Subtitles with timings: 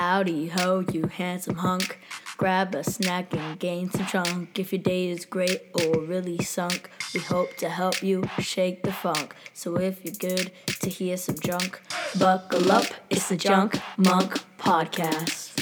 [0.00, 1.98] Howdy ho, you handsome hunk.
[2.38, 4.58] Grab a snack and gain some chunk.
[4.58, 8.92] If your day is great or really sunk, we hope to help you shake the
[8.92, 9.34] funk.
[9.52, 11.82] So if you're good to hear some junk,
[12.18, 12.86] buckle up.
[13.10, 15.59] It's the Junk Monk Podcast.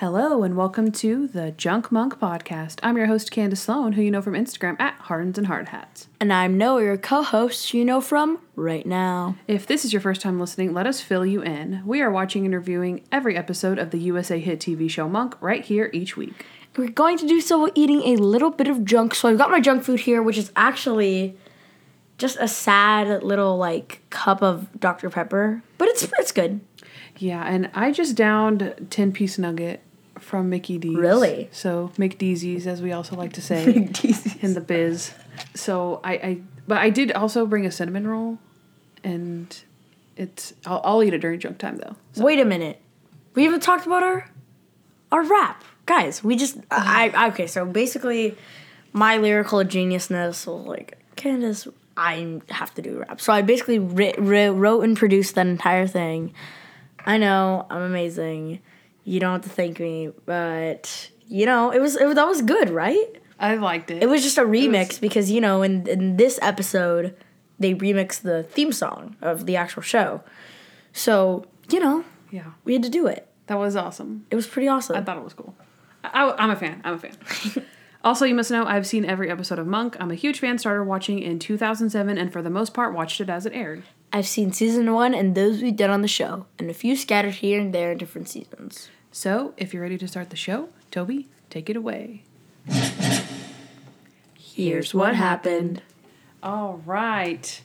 [0.00, 2.78] Hello and welcome to the Junk Monk Podcast.
[2.84, 6.06] I'm your host Candace Sloan, who you know from Instagram at Hardens and Hard Hats.
[6.20, 9.34] And I'm Noah, your co host, you know from right now.
[9.48, 11.82] If this is your first time listening, let us fill you in.
[11.84, 15.64] We are watching and reviewing every episode of the USA hit TV show Monk right
[15.64, 16.46] here each week.
[16.76, 19.16] We're going to do so while eating a little bit of junk.
[19.16, 21.36] So I've got my junk food here, which is actually
[22.18, 25.10] just a sad little like cup of Dr.
[25.10, 26.60] Pepper, but it's it's good.
[27.16, 29.82] Yeah, and I just downed 10 piece nugget
[30.28, 30.94] from Mickey D's.
[30.94, 31.48] Really?
[31.52, 33.64] So McDeezy's, as we also like to say
[34.42, 35.12] in the biz.
[35.54, 38.38] So I, I, but I did also bring a cinnamon roll,
[39.02, 39.58] and
[40.16, 41.96] it's I'll, I'll eat it during junk time though.
[42.12, 42.80] So Wait a minute.
[43.34, 44.30] We haven't talked about our
[45.10, 45.64] our rap.
[45.86, 48.36] Guys, we just I, I okay, so basically
[48.92, 51.66] my lyrical geniusness was like, Candace,
[51.96, 53.20] I have to do rap.
[53.20, 56.34] So I basically writ, writ, wrote and produced that entire thing.
[57.06, 58.60] I know, I'm amazing.
[59.08, 62.42] You don't have to thank me, but you know, it was, it was that was
[62.42, 63.06] good, right?
[63.40, 64.02] I liked it.
[64.02, 67.16] It was just a remix was- because you know, in in this episode,
[67.58, 70.22] they remixed the theme song of the actual show.
[70.92, 73.26] So you know, yeah, we had to do it.
[73.46, 74.26] that was awesome.
[74.30, 74.96] It was pretty awesome.
[74.96, 75.54] I thought it was cool.
[76.04, 76.80] I, I'm a fan.
[76.84, 77.16] I'm a fan.
[78.04, 79.96] also, you must know I've seen every episode of Monk.
[80.00, 80.58] I'm a huge fan.
[80.58, 83.82] Started watching in 2007, and for the most part, watched it as it aired.
[84.12, 87.34] I've seen season one and those we did on the show, and a few scattered
[87.34, 88.88] here and there in different seasons.
[89.10, 92.22] So, if you're ready to start the show, Toby, take it away.
[94.38, 95.82] Here's what happened.
[96.42, 97.62] All right.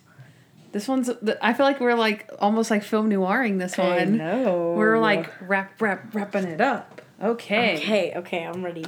[0.71, 1.09] This one's.
[1.41, 4.17] I feel like we're like almost like film noiring this I one.
[4.17, 4.73] know.
[4.75, 7.01] We're like wrap, wrap, wrapping it up.
[7.21, 7.77] Okay.
[7.77, 8.85] Okay, okay, I'm ready.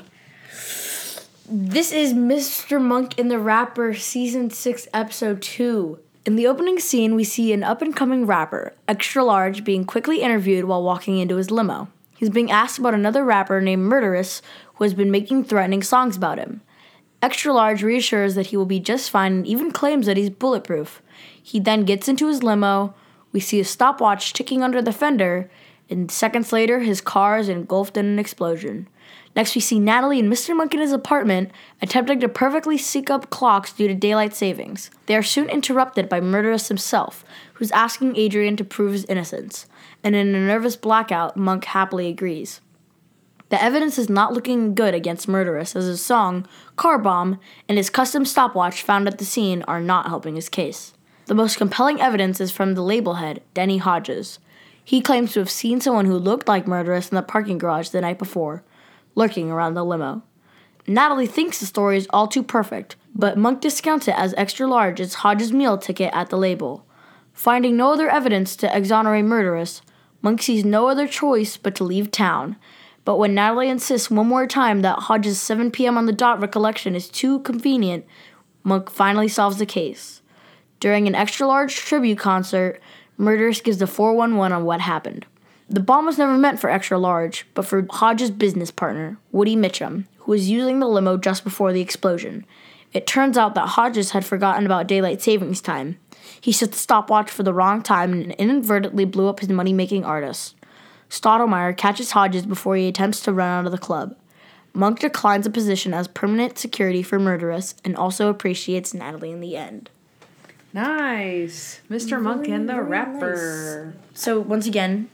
[1.48, 2.82] This is Mr.
[2.82, 6.00] Monk in the Rapper, Season 6, Episode 2.
[6.26, 10.22] In the opening scene, we see an up and coming rapper, extra large, being quickly
[10.22, 11.88] interviewed while walking into his limo.
[12.16, 14.42] He's being asked about another rapper named Murderous
[14.76, 16.62] who has been making threatening songs about him.
[17.22, 21.02] Extra large reassures that he will be just fine and even claims that he's bulletproof.
[21.42, 22.94] He then gets into his limo.
[23.32, 25.50] We see a stopwatch ticking under the fender,
[25.90, 28.88] and seconds later, his car is engulfed in an explosion.
[29.36, 30.56] Next, we see Natalie and Mr.
[30.56, 31.52] Monk in his apartment
[31.82, 34.90] attempting to perfectly sync up clocks due to daylight savings.
[35.08, 39.68] They are soon interrupted by Murderous himself, who's asking Adrian to prove his innocence.
[40.06, 42.62] And in a nervous blackout, Monk happily agrees.
[43.50, 47.90] The evidence is not looking good against Murderous, as his song, Car Bomb, and his
[47.90, 50.94] custom stopwatch found at the scene are not helping his case.
[51.26, 54.38] The most compelling evidence is from the label head, Denny Hodges.
[54.84, 58.02] He claims to have seen someone who looked like Murderous in the parking garage the
[58.02, 58.64] night before,
[59.16, 60.22] lurking around the limo.
[60.86, 65.02] Natalie thinks the story is all too perfect, but Monk discounts it as extra large
[65.02, 66.86] as Hodges' meal ticket at the label.
[67.34, 69.82] Finding no other evidence to exonerate Murderous,
[70.26, 72.56] Monk sees no other choice but to leave town.
[73.04, 76.00] But when Natalie insists one more time that Hodges' 7 p.m.
[76.00, 78.08] on the dot recollection is too convenient,
[78.64, 80.24] Monk finally solves the case.
[80.80, 82.82] During an extra large tribute concert,
[83.20, 85.28] Murderous gives the 411 on what happened.
[85.70, 90.06] The bomb was never meant for extra large, but for Hodges' business partner, Woody Mitchum,
[90.18, 92.48] who was using the limo just before the explosion.
[92.94, 96.00] It turns out that Hodges had forgotten about daylight savings time.
[96.40, 100.06] He set the stopwatch for the wrong time and inadvertently blew up his money making
[100.06, 100.56] artist.
[101.10, 104.16] Stottlemeyer catches Hodges before he attempts to run out of the club.
[104.74, 109.56] Monk declines a position as permanent security for Murderous and also appreciates Natalie in the
[109.56, 109.90] end.
[110.74, 112.22] Nice, Mr.
[112.22, 113.94] Monk and the very rapper.
[114.14, 115.10] So, once again,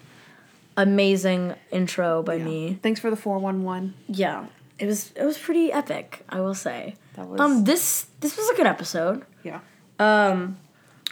[0.76, 2.80] amazing intro by me.
[2.82, 3.94] Thanks for the four one one.
[4.08, 4.48] Yeah.
[4.80, 6.96] It was it was pretty epic, I will say.
[7.14, 9.24] That was Um this this was a good episode.
[9.44, 9.60] yeah.
[10.00, 10.58] Um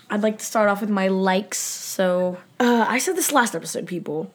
[0.10, 1.58] I'd like to start off with my likes.
[1.58, 4.34] So, uh I said this last episode, people.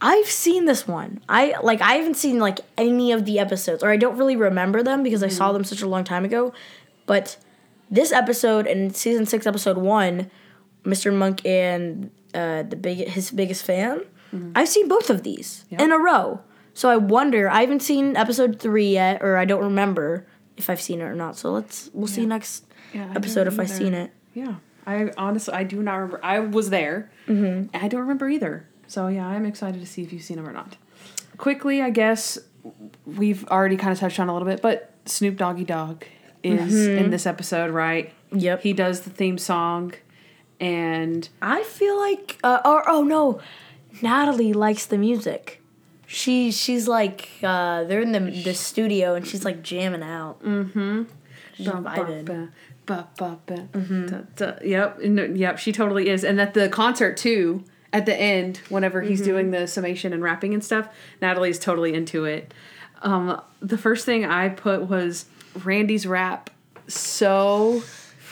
[0.00, 1.20] I've seen this one.
[1.28, 4.82] I like I haven't seen like any of the episodes or I don't really remember
[4.82, 6.52] them because I saw them such a long time ago.
[7.06, 7.36] But
[7.90, 10.30] this episode in season 6 episode 1,
[10.84, 11.14] Mr.
[11.14, 14.00] Monk and uh the big his biggest fan,
[14.56, 16.40] I've seen both of these in a row.
[16.74, 20.26] So I wonder, I haven't seen episode 3 yet or I don't remember
[20.56, 21.36] if I've seen it or not.
[21.36, 24.10] So let's we'll see next Yeah, episode if I've seen it.
[24.34, 24.54] Yeah,
[24.86, 26.20] I honestly I do not remember.
[26.22, 27.10] I was there.
[27.28, 27.74] Mm-hmm.
[27.74, 28.66] I don't remember either.
[28.86, 30.76] So yeah, I'm excited to see if you've seen them or not.
[31.38, 32.38] Quickly, I guess
[33.06, 36.04] we've already kind of touched on a little bit, but Snoop Doggy Dogg
[36.42, 38.12] is in this episode, right?
[38.32, 38.62] Yep.
[38.62, 39.94] He does the theme song,
[40.60, 43.40] and I feel like, uh, or oh no,
[44.00, 45.60] Natalie likes the music.
[46.06, 50.42] She she's like uh, they're in the the studio and she's like jamming out.
[50.42, 51.04] Mm-hmm.
[51.54, 52.50] She's vibing.
[52.86, 54.54] Ba, ba, ba, ba, da, da.
[54.64, 56.24] Yep, no, yep, she totally is.
[56.24, 59.30] And at the concert too, at the end, whenever he's mm-hmm.
[59.30, 60.88] doing the summation and rapping and stuff,
[61.20, 62.52] Natalie's totally into it.
[63.02, 65.26] Um, the first thing I put was
[65.64, 66.50] Randy's rap.
[66.88, 67.82] So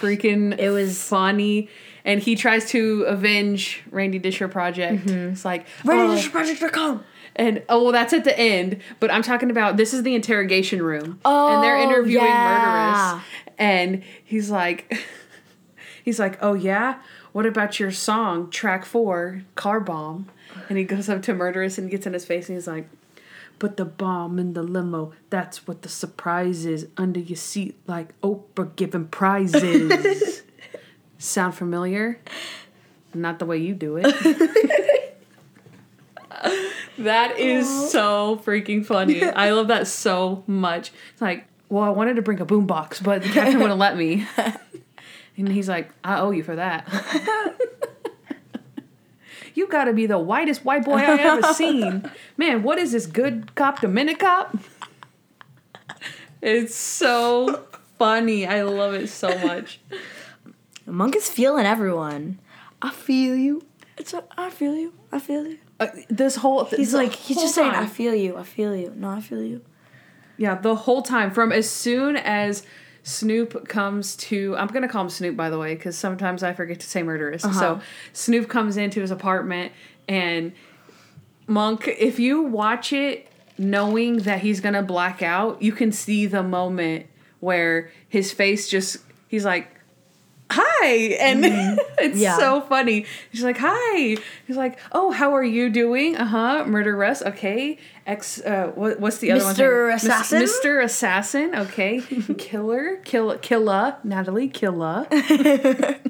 [0.00, 1.68] freaking It was- funny.
[2.02, 5.04] And he tries to avenge Randy Disher Project.
[5.04, 5.32] Mm-hmm.
[5.32, 7.04] It's like oh, RandyDisherProject.com.
[7.36, 8.80] and oh well, that's at the end.
[9.00, 13.20] But I'm talking about this is the interrogation room, and they're Oh, interviewing yeah.
[13.20, 13.24] murderous,
[13.60, 14.98] and he's like,
[16.04, 17.00] he's like, oh yeah,
[17.32, 20.28] what about your song track four, car bomb?
[20.68, 22.88] And he goes up to murderous and gets in his face, and he's like,
[23.60, 25.12] put the bomb in the limo.
[25.28, 30.42] That's what the surprise is under your seat, like Oprah giving prizes.
[31.18, 32.18] Sound familiar?
[33.12, 35.06] Not the way you do it.
[37.00, 39.24] That is so freaking funny.
[39.24, 40.92] I love that so much.
[41.12, 44.26] It's like, well, I wanted to bring a boombox, but the captain wouldn't let me.
[45.36, 46.86] And he's like, I owe you for that.
[49.54, 52.10] you gotta be the whitest white boy I ever seen.
[52.36, 54.54] Man, what is this good cop to minute cop?
[56.42, 57.64] It's so
[57.98, 58.46] funny.
[58.46, 59.80] I love it so much.
[60.86, 62.38] The Monk is feeling everyone.
[62.82, 63.62] I feel you.
[63.96, 64.92] It's a, I feel you.
[65.12, 65.58] I feel you.
[65.78, 68.36] Uh, this whole He's the like he's whole just saying time- I feel you.
[68.36, 68.92] I feel you.
[68.96, 69.62] No, I feel you.
[70.40, 72.62] Yeah, the whole time from as soon as
[73.02, 76.80] Snoop comes to I'm gonna call him Snoop by the way because sometimes I forget
[76.80, 77.42] to say murderous.
[77.42, 77.80] So uh-huh.
[78.14, 79.72] Snoop comes into his apartment
[80.08, 80.52] and
[81.46, 86.42] Monk, if you watch it knowing that he's gonna black out, you can see the
[86.42, 87.04] moment
[87.40, 88.96] where his face just
[89.28, 89.68] he's like
[90.50, 90.86] hi.
[91.20, 91.44] And
[91.98, 92.36] it's Yeah.
[92.38, 93.06] so funny.
[93.30, 94.16] He's like hi.
[94.46, 96.16] He's like oh how are you doing?
[96.16, 97.78] Uh-huh murderous okay.
[98.06, 99.54] Ex uh what, what's the other one?
[99.54, 99.94] Mr.
[99.94, 100.42] Assassin?
[100.42, 101.54] mr assassin.
[101.54, 102.00] Okay.
[102.38, 102.96] Killer.
[103.04, 105.06] Kill killa natalie killa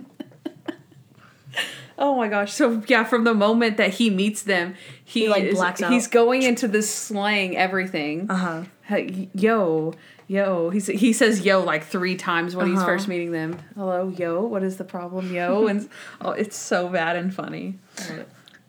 [1.99, 2.53] oh my gosh.
[2.53, 5.93] So yeah from the moment that he meets them he, like, is, blacks out.
[5.93, 8.31] he's going into this slang everything.
[8.31, 8.63] Uh-huh.
[8.83, 9.95] Hey, yo,
[10.31, 10.71] yo.
[10.71, 12.87] He's, he says yo like three times when he's Uh-huh.
[12.87, 13.59] first meeting them.
[13.75, 14.43] Hello, yo.
[14.45, 15.67] What is the problem, yo?
[15.71, 15.89] And
[16.21, 17.79] oh, it's so bad and funny.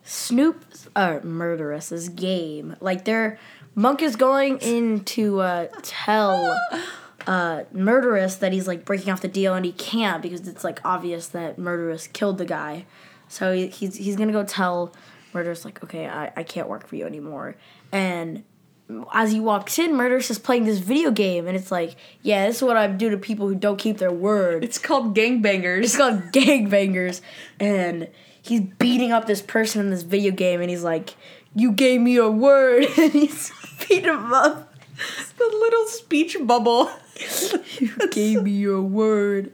[0.03, 2.75] Snoop's uh murderous's game.
[2.81, 3.37] Like they're
[3.75, 6.59] Monk is going in to uh tell
[7.27, 10.79] uh murderous that he's like breaking off the deal and he can't because it's like
[10.83, 12.85] obvious that murderous killed the guy.
[13.27, 14.93] So he, he's he's gonna go tell
[15.33, 17.55] murderous like, okay, I, I can't work for you anymore.
[17.91, 18.43] And
[19.13, 22.57] as he walks in, Murderous is playing this video game, and it's like, yeah, this
[22.57, 24.63] is what I do to people who don't keep their word.
[24.63, 25.83] It's called gangbangers.
[25.83, 27.21] It's called gangbangers,
[27.59, 28.07] and
[28.41, 31.15] he's beating up this person in this video game, and he's like,
[31.55, 33.51] "You gave me a word," and he's
[33.87, 34.73] beating him up.
[35.37, 36.89] the little speech bubble.
[37.79, 39.51] You gave me your word.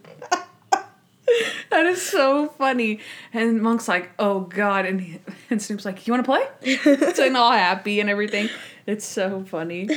[1.69, 3.00] that is so funny.
[3.33, 5.19] And Monk's like, oh god, and he,
[5.50, 6.45] and Snoop's like, you want to play?
[6.62, 8.50] It's like all happy and everything.
[8.88, 9.89] It's so funny.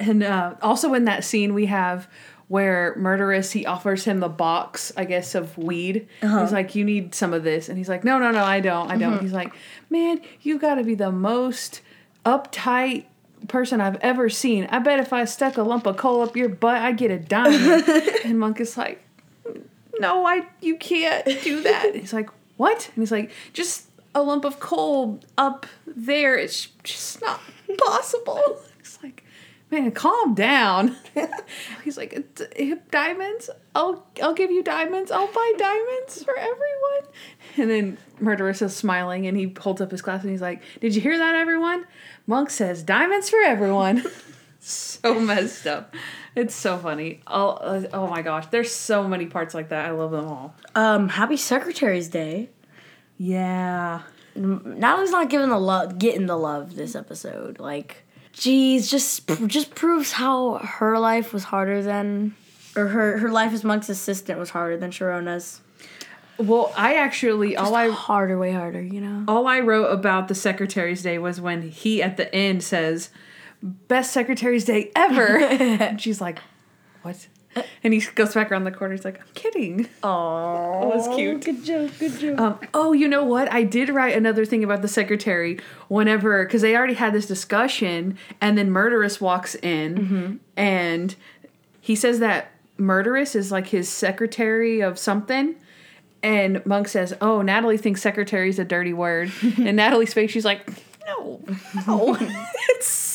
[0.00, 2.08] And uh, also in that scene we have
[2.48, 7.14] where murderous he offers him the box i guess of weed he's like you need
[7.14, 9.50] some of this and he's like no no no i don't i don't he's like
[9.88, 11.80] man you gotta be the most
[12.26, 13.06] uptight
[13.48, 16.50] person i've ever seen i bet if i stuck a lump of coal up your
[16.50, 17.82] butt i'd get a dime
[18.24, 19.04] and monk is like
[19.98, 21.94] no, I you can't do that.
[21.94, 22.90] he's like, what?
[22.94, 26.36] And he's like, just a lump of coal up there.
[26.36, 27.40] It's just not
[27.76, 28.60] possible.
[28.78, 29.24] He's like,
[29.70, 30.96] man, calm down.
[31.84, 33.50] he's like, "D- diamonds.
[33.74, 35.10] I'll I'll give you diamonds.
[35.10, 37.12] I'll buy diamonds for everyone.
[37.56, 40.94] And then Murderous is smiling and he holds up his glass and he's like, did
[40.94, 41.86] you hear that, everyone?
[42.26, 44.04] Monk says diamonds for everyone.
[44.60, 45.94] so messed up.
[46.34, 47.20] It's so funny.
[47.26, 49.86] Oh, uh, oh my gosh, there's so many parts like that.
[49.86, 50.54] I love them all.
[50.74, 52.50] Um, Happy Secretary's Day.
[53.18, 54.02] Yeah.
[54.36, 57.58] Natalie's not giving the love, getting the love this episode.
[57.58, 62.34] Like, geez, just just proves how her life was harder than,
[62.76, 65.60] or her her life as Monk's assistant was harder than Sharona's.
[66.36, 69.24] Well, I actually all I harder, way harder, you know.
[69.28, 73.10] all I wrote about the Secretary's Day was when he at the end says,
[73.62, 76.40] "Best Secretary's Day ever," and she's like,
[77.02, 77.28] "What?"
[77.82, 78.94] And he goes back around the corner.
[78.94, 81.44] He's like, "I'm kidding." Oh, That was cute.
[81.44, 81.90] Good joke.
[81.98, 82.40] Good joke.
[82.40, 83.52] Um, oh, you know what?
[83.52, 85.58] I did write another thing about the secretary
[85.88, 91.14] whenever, because they already had this discussion, and then Murderous walks in, and
[91.80, 95.54] he says that Murderous is like his secretary of something,
[96.22, 100.44] and Monk says, "Oh, Natalie thinks secretary is a dirty word," and Natalie's face, she's
[100.44, 100.66] like,
[101.06, 101.40] "No,
[101.86, 102.16] no."
[102.70, 103.13] it's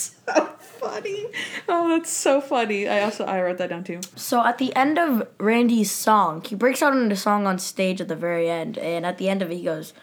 [0.79, 1.25] funny.
[1.67, 2.87] Oh, that's so funny.
[2.87, 3.99] I also I wrote that down too.
[4.15, 8.07] So at the end of Randy's song, he breaks out into song on stage at
[8.07, 9.93] the very end, and at the end of it, he goes,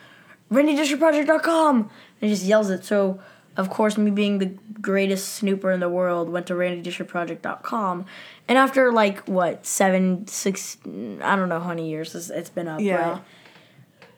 [0.53, 1.77] RandyDisherProject.com!
[1.79, 1.91] And
[2.21, 2.85] he just yells it.
[2.85, 3.21] So,
[3.57, 8.07] of course, me being the greatest snooper in the world, went to RandyDisherProject.com.
[8.49, 12.69] And after, like, what, seven, six, I don't know how many years it's, it's been
[12.69, 13.15] up, Yeah.
[13.15, 13.23] but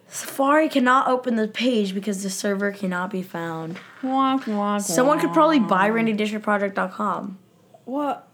[0.08, 3.78] Safari cannot open the page because the server cannot be found.
[4.02, 7.38] Wonk, wonk, Someone could probably buy RandyDisherProject.com.
[7.84, 8.26] What?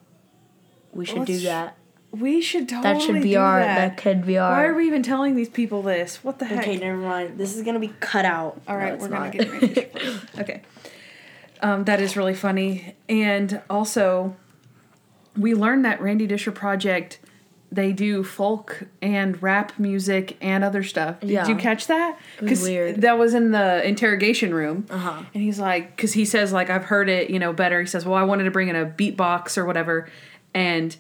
[0.92, 1.76] We should do Let's- that.
[2.12, 2.94] We should totally.
[2.94, 3.58] That should be do our.
[3.58, 3.74] That.
[3.96, 4.52] That could be our.
[4.52, 6.22] Why are we even telling these people this?
[6.22, 6.60] What the heck?
[6.60, 7.38] Okay, never mind.
[7.38, 8.60] This is gonna be cut out.
[8.68, 9.86] All right, No, we're gonna get Randy.
[10.38, 10.62] Okay.
[11.60, 14.36] Um, that is really funny, and also,
[15.36, 17.18] we learned that Randy Disher Project,
[17.74, 21.16] they do folk and rap music and other stuff.
[21.22, 21.44] Yeah.
[21.44, 22.18] Did you catch that?
[22.40, 23.00] weird.
[23.00, 24.86] that was in the interrogation room.
[24.88, 25.22] Uh-huh.
[25.34, 27.80] And he's like, because he says like I've heard it, you know, better.
[27.80, 30.08] He says, well, I wanted to bring in a beatbox or whatever,
[30.54, 30.96] and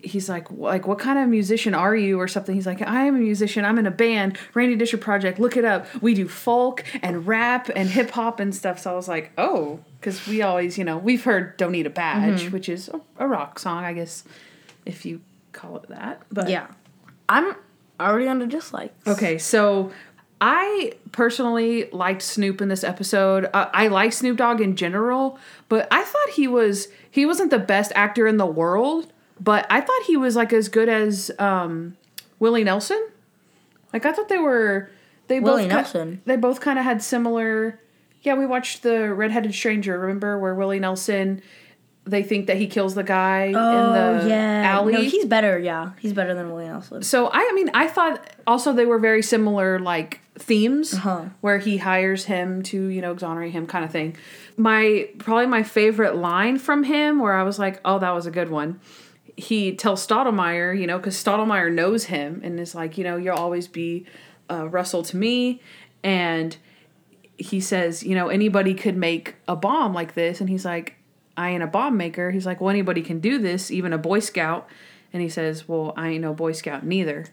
[0.00, 2.54] he's like, like, what kind of musician are you or something?
[2.54, 3.64] He's like, I am a musician.
[3.64, 5.40] I'm in a band, Randy Disher Project.
[5.40, 5.86] Look it up.
[6.00, 8.78] We do folk and rap and hip hop and stuff.
[8.78, 11.90] So I was like, oh, because we always, you know, we've heard "Don't Need a
[11.90, 12.52] Badge," Mm-hmm.
[12.52, 14.22] which is a, a rock song, I guess,
[14.86, 15.20] if you
[15.58, 16.22] call it that.
[16.30, 16.68] But Yeah,
[17.28, 17.54] I'm
[18.00, 19.06] already on the dislikes.
[19.06, 19.90] Okay, so
[20.40, 23.50] I personally liked Snoop in this episode.
[23.52, 25.38] Uh, I like Snoop Dogg in general,
[25.68, 29.80] but I thought he was he wasn't the best actor in the world, but I
[29.80, 31.96] thought he was like as good as um,
[32.38, 33.08] Willie Nelson.
[33.92, 34.90] Like I thought they were
[35.26, 36.22] they Willie both ki- Nelson?
[36.24, 37.80] they both kind of had similar.
[38.22, 39.98] Yeah, we watched the Redheaded Stranger.
[39.98, 41.42] Remember where Willie Nelson?
[42.08, 44.62] They think that he kills the guy in Oh the yeah.
[44.64, 44.92] alley.
[44.94, 45.58] No, he's better.
[45.58, 47.02] Yeah, he's better than William Nelson.
[47.02, 51.24] So I, I mean, I thought also they were very similar, like themes, Uh-huh.
[51.40, 54.16] where he hires him to, you know, exonerate him, kind of thing.
[54.56, 58.30] My probably my favorite line from him, where I was like, oh, that was a
[58.30, 58.80] good one.
[59.36, 63.36] He tells Stottlemeyer, you know, because Stottlemeyer knows him and is like, you know, you'll
[63.36, 64.06] always be
[64.50, 65.60] uh, Russell to me,
[66.02, 66.56] and
[67.36, 70.94] he says, you know, anybody could make a bomb like this, and he's like,
[71.38, 72.30] I ain't a bomb maker.
[72.32, 74.68] He's like, well, anybody can do this, even a Boy Scout.
[75.12, 77.26] And he says, well, I ain't no Boy Scout neither.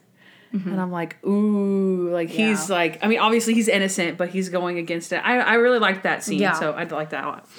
[0.53, 0.69] Mm-hmm.
[0.69, 4.77] And I'm like, ooh, like he's like, I mean, obviously he's innocent, but he's going
[4.77, 5.17] against it.
[5.17, 6.53] I, I really liked that scene, Yeah.
[6.53, 7.49] so I'd like that a lot.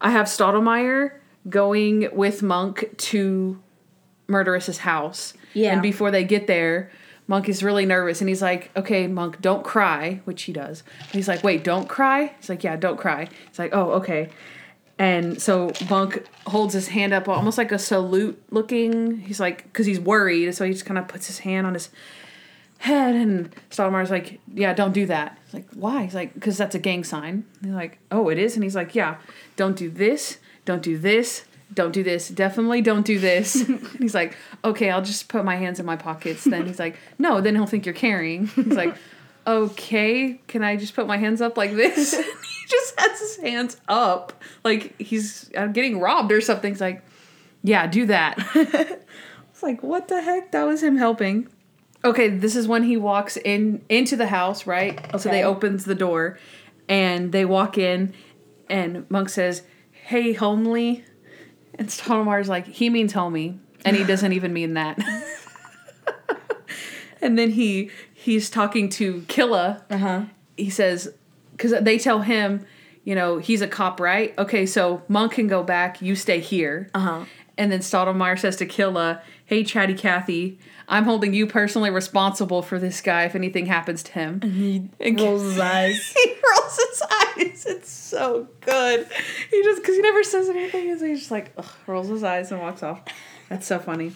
[0.00, 1.12] I have Stottlemeyer
[1.48, 3.60] going with Monk to
[4.28, 5.34] Murderous's house.
[5.54, 5.72] Yeah.
[5.72, 6.92] And before they get there,
[7.26, 10.84] Monk is really nervous and he's like, okay, Monk, don't cry, which he does.
[11.00, 12.34] And he's like, wait, don't cry?
[12.38, 13.28] He's like, yeah, don't cry.
[13.48, 14.28] He's like, oh, okay.
[14.98, 19.18] And so Monk holds his hand up almost like a salute looking.
[19.18, 20.54] He's like, because he's worried.
[20.54, 21.90] So he just kind of puts his hand on his
[22.78, 23.14] head.
[23.14, 25.38] And Stottlemeyer's like, yeah, don't do that.
[25.44, 26.04] He's like, why?
[26.04, 27.44] He's like, because that's a gang sign.
[27.58, 28.54] And he's like, oh, it is?
[28.54, 29.18] And he's like, yeah,
[29.56, 30.38] don't do this.
[30.64, 31.44] Don't do this.
[31.74, 32.28] Don't do this.
[32.28, 33.68] Definitely don't do this.
[33.98, 34.34] he's like,
[34.64, 36.44] okay, I'll just put my hands in my pockets.
[36.44, 38.46] Then he's like, no, then he'll think you're carrying.
[38.46, 38.96] He's like,
[39.46, 42.16] okay, can I just put my hands up like this?
[42.16, 44.32] he just has his hands up
[44.64, 46.72] like he's uh, getting robbed or something.
[46.72, 47.02] He's like,
[47.62, 48.38] yeah, do that.
[48.54, 50.52] it's like, what the heck?
[50.52, 51.48] That was him helping.
[52.04, 55.00] Okay, this is when he walks in into the house, right?
[55.20, 56.38] So they opens the door
[56.88, 58.14] and they walk in
[58.68, 61.04] and Monk says, Hey homely
[61.78, 64.98] and Stottlemeyer's like, he means homie, and he doesn't even mean that.
[67.20, 67.90] and then he
[68.26, 69.84] he's talking to Killa.
[69.88, 70.22] Uh huh.
[70.56, 71.14] He says,
[71.52, 72.66] because they tell him,
[73.04, 74.34] you know, he's a cop, right?
[74.36, 76.90] Okay, so Monk can go back, you stay here.
[76.92, 77.24] Uh huh.
[77.56, 82.80] And then Stottlemeyer says to Killa, Hey, Chatty Cathy, I'm holding you personally responsible for
[82.80, 84.40] this guy if anything happens to him.
[84.42, 86.12] He And rolls his eyes.
[86.24, 87.66] he rolls his eyes.
[87.66, 89.06] It's so good.
[89.50, 92.50] He just, because he never says anything, so he's just like, ugh, rolls his eyes
[92.50, 93.02] and walks off.
[93.48, 94.12] That's so funny.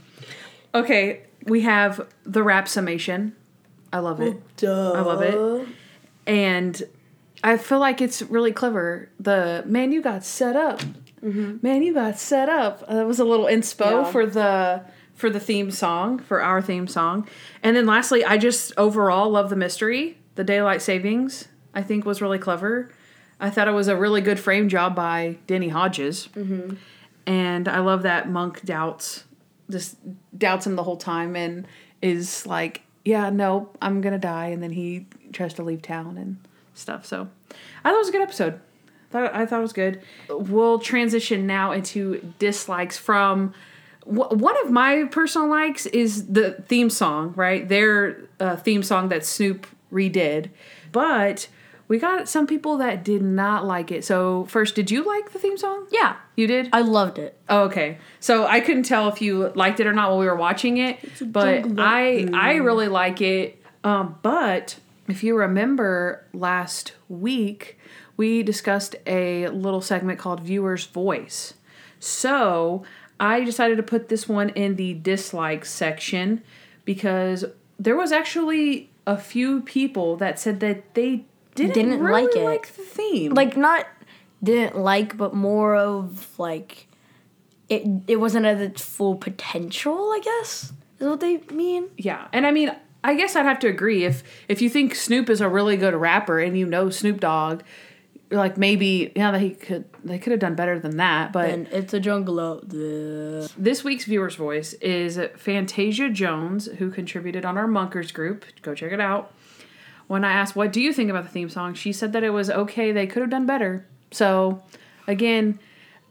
[0.75, 3.37] Okay, we have the rap summation.
[3.93, 4.41] I love it.
[4.57, 4.93] Duh.
[4.93, 5.69] I love it.
[6.27, 6.83] And
[7.43, 9.09] I feel like it's really clever.
[9.19, 10.81] The man, you got set up.
[11.23, 12.83] Man, you got set up.
[12.89, 14.05] Uh, that was a little inspo Yeah.
[14.05, 14.83] for the
[15.15, 17.29] for the theme song for our theme song.
[17.63, 20.17] And then lastly, I just overall love the mystery.
[20.37, 22.91] The daylight savings I think was really clever.
[23.39, 26.29] I thought it was a really good frame job by Denny Hodges.
[27.27, 29.25] And I love that Monk doubts
[29.71, 29.97] just
[30.37, 31.67] doubts him the whole time and
[32.03, 36.39] is like, yeah, no, I'm gonna die, and then he tries to leave town and
[36.75, 37.07] stuff.
[37.07, 37.29] So
[37.85, 38.61] I thought it was a good episode.
[39.11, 40.03] Thought I thought it was good.
[40.29, 43.55] We'll transition now into dislikes from
[44.05, 47.69] one of my personal likes is the theme song, right?
[47.69, 50.51] Their uh, theme song that Snoop redid.
[50.91, 51.49] But
[51.91, 54.05] we got some people that did not like it.
[54.05, 55.89] So, first, did you like the theme song?
[55.91, 56.69] Yeah, You did?
[56.73, 57.37] I loved it.
[57.49, 57.99] Oh, okay.
[58.21, 61.01] So I couldn't tell if you liked it or not while we were watching it,
[61.21, 62.29] but I.
[62.33, 63.61] I really like it.
[63.83, 64.79] Um, but
[65.09, 67.77] if you remember last week,
[68.17, 71.55] we discussed a little segment called Viewer's Voice.
[71.99, 72.85] So
[73.19, 76.45] I decided to put this one in the dislike section
[76.85, 77.45] because
[77.81, 82.45] there was actually a few people that said that they didn't, Didn't really like it.
[82.45, 83.35] like the theme.
[83.35, 83.87] Like not
[84.43, 86.87] didn't like, but more of like
[87.69, 87.83] it.
[88.09, 89.95] It wasn't at its full potential.
[90.13, 91.89] I guess is what they mean.
[91.97, 95.29] Yeah, and I mean, I guess I'd have to agree if if you think Snoop
[95.31, 97.63] is a really good rapper and you know Snoop Dogg,
[98.31, 101.33] like maybe yeah, that he could they could have done better than that.
[101.33, 103.43] But And it's a jungle out there.
[103.59, 108.45] this week's viewer's voice is Fantasia Jones, who contributed on our Monkers group.
[108.63, 109.33] Go check it out.
[110.11, 112.31] When I asked what do you think about the theme song, she said that it
[112.31, 112.91] was okay.
[112.91, 113.87] They could have done better.
[114.11, 114.61] So,
[115.07, 115.61] again,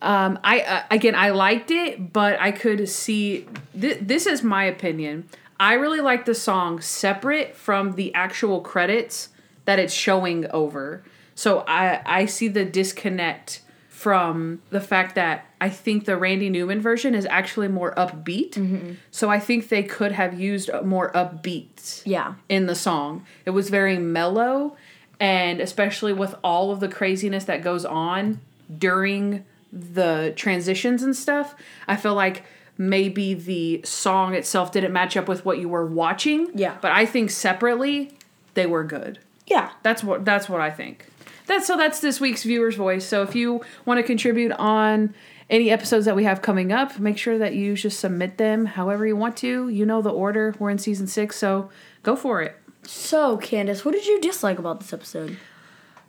[0.02, 3.46] um, I uh, again I liked it, but I could see
[3.78, 5.28] th- this is my opinion.
[5.60, 9.30] I really like the song separate from the actual credits
[9.66, 11.04] that it's showing over.
[11.36, 13.60] So I I see the disconnect
[14.00, 18.52] from the fact that I think the Randy Newman version is actually more upbeat.
[18.52, 18.94] Mm-hmm.
[19.12, 22.36] So I think they could have used more upbeat Yeah.
[22.48, 23.26] in the song.
[23.46, 24.78] It was very mellow,
[25.20, 28.40] and especially with all of the craziness that goes on
[28.78, 31.54] during the transitions and stuff,
[31.86, 32.44] I feel like
[32.78, 36.48] maybe the song itself didn't match up with what you were watching.
[36.56, 36.78] Yeah.
[36.80, 38.14] But I think separately
[38.54, 39.20] they were good.
[39.46, 39.72] Yeah.
[39.84, 41.06] That's what that's what I think.
[41.50, 43.04] That's so that's this week's viewer's voice.
[43.04, 45.16] So if you want to contribute on
[45.50, 49.08] any episodes that we have coming up, make sure that you just submit them however
[49.08, 49.68] you want to.
[49.68, 50.54] You know the order.
[50.60, 51.72] We're in season six, so
[52.04, 52.56] go for it.
[52.84, 55.38] So Candace, what did you dislike about this episode?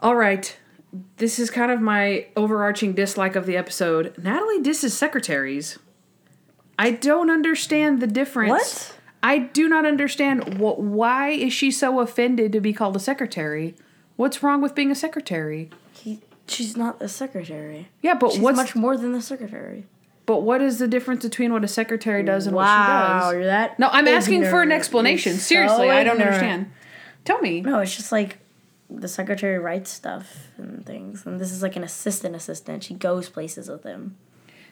[0.01, 0.55] All right.
[1.17, 4.13] This is kind of my overarching dislike of the episode.
[4.23, 5.79] Natalie disses secretaries.
[6.79, 8.50] I don't understand the difference.
[8.50, 8.97] What?
[9.23, 13.75] I do not understand what why is she so offended to be called a secretary?
[14.21, 15.71] What's wrong with being a secretary?
[15.95, 17.89] He, she's not a secretary.
[18.02, 19.87] Yeah, but She's what's much more than the secretary.
[20.26, 23.23] but what is the difference between what a secretary does and wow, what she does?
[23.23, 23.78] Wow, you're that.
[23.78, 25.33] No, I'm asking for an explanation.
[25.33, 26.35] You're Seriously, so I don't ignorant.
[26.35, 26.73] understand.
[27.25, 27.63] Tell me.
[27.63, 28.37] No, it's just like
[28.91, 32.85] the secretary writes stuff and things, and this is like an assistant assistant.
[32.85, 34.19] She goes places with him.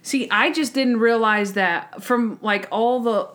[0.03, 3.31] See, I just didn't realize that from like all the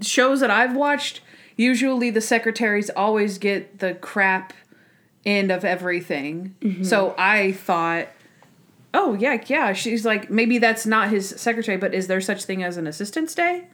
[0.00, 1.22] shows that I've watched,
[1.56, 4.52] usually the secretaries always get the crap
[5.26, 6.54] end of everything.
[6.62, 6.84] Mm-hmm.
[6.84, 8.08] So I thought,
[8.94, 12.62] oh yeah, yeah, she's like maybe that's not his secretary, but is there such thing
[12.62, 13.66] as an assistant's day?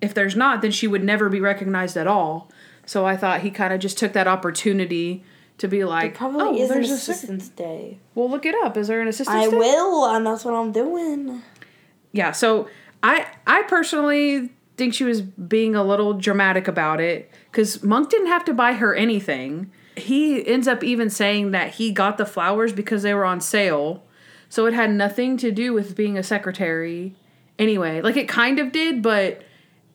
[0.00, 2.50] If there's not, then she would never be recognized at all.
[2.86, 5.24] So I thought he kind of just took that opportunity
[5.58, 7.98] to be like, Probably oh, is an there's a sec- assistant's day.
[8.14, 8.76] well, look it up.
[8.76, 9.56] Is there an assistant's I day?
[9.56, 11.42] I will, and that's what I'm doing.
[12.12, 12.66] yeah so
[13.02, 18.28] i i personally think she was being a little dramatic about it because monk didn't
[18.28, 19.70] have to buy her anything
[20.00, 24.04] he ends up even saying that he got the flowers because they were on sale.
[24.48, 27.14] So it had nothing to do with being a secretary
[27.58, 28.00] anyway.
[28.00, 29.42] Like it kind of did but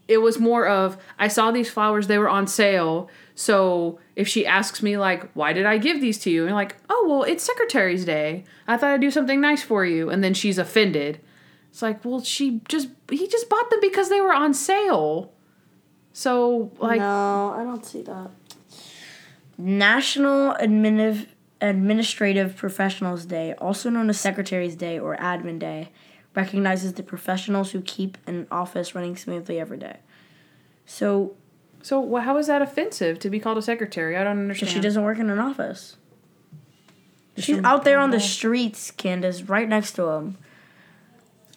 [0.06, 3.10] it was more of i saw these flowers they were on sale.
[3.36, 6.46] So if she asks me like why did i give these to you?
[6.46, 8.44] And like oh well it's secretary's day.
[8.68, 10.10] I thought i'd do something nice for you.
[10.10, 11.20] And then she's offended.
[11.74, 15.34] It's like, well, she just he just bought them because they were on sale.
[16.14, 18.30] So like no, I don't see that.
[19.58, 21.28] National Admini-
[21.62, 25.90] Administrative Professionals Day, also known as Secretary's Day or Admin Day,
[26.36, 29.98] recognizes the professionals who keep an office running smoothly every day.
[30.86, 31.36] So,
[31.82, 34.18] so wh- how is that offensive to be called a secretary?
[34.18, 34.72] I don't understand.
[34.74, 35.98] she doesn't work in an office.
[37.38, 40.38] She's out there on the streets, Candace, right next to him.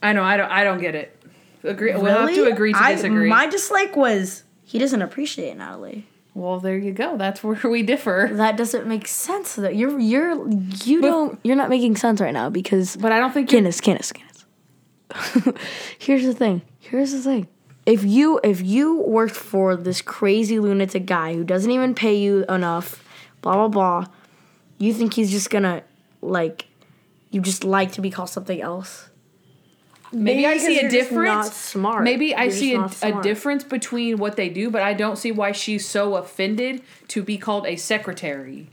[0.02, 0.22] I know.
[0.22, 0.50] I don't.
[0.50, 1.18] I don't get it.
[1.64, 1.94] Agree.
[1.94, 3.28] We'll have to agree to I- disagree.
[3.28, 6.06] my dislike was he doesn't appreciate Natalie.
[6.36, 7.16] Well, there you go.
[7.16, 8.28] That's where we differ.
[8.30, 9.54] That doesn't make sense.
[9.54, 10.50] Though you're you're
[10.84, 13.48] you don't you're not making sense right now because But I don't think.
[13.48, 14.44] Candace, Candace, Candace.
[15.98, 16.60] Here's the thing.
[16.78, 17.48] Here's the thing.
[17.86, 22.44] If you if you worked for this crazy lunatic guy who doesn't even pay you
[22.50, 23.02] enough,
[23.40, 24.06] blah blah blah,
[24.76, 25.84] you think he's just gonna
[26.20, 26.66] like
[27.30, 29.08] you just like to be called something else?
[30.12, 31.52] Maybe I see a difference.
[31.52, 32.04] smart.
[32.04, 35.16] Maybe I You're just see a, a difference between what they do, but I don't
[35.16, 38.68] see why she's so offended to be called a secretary.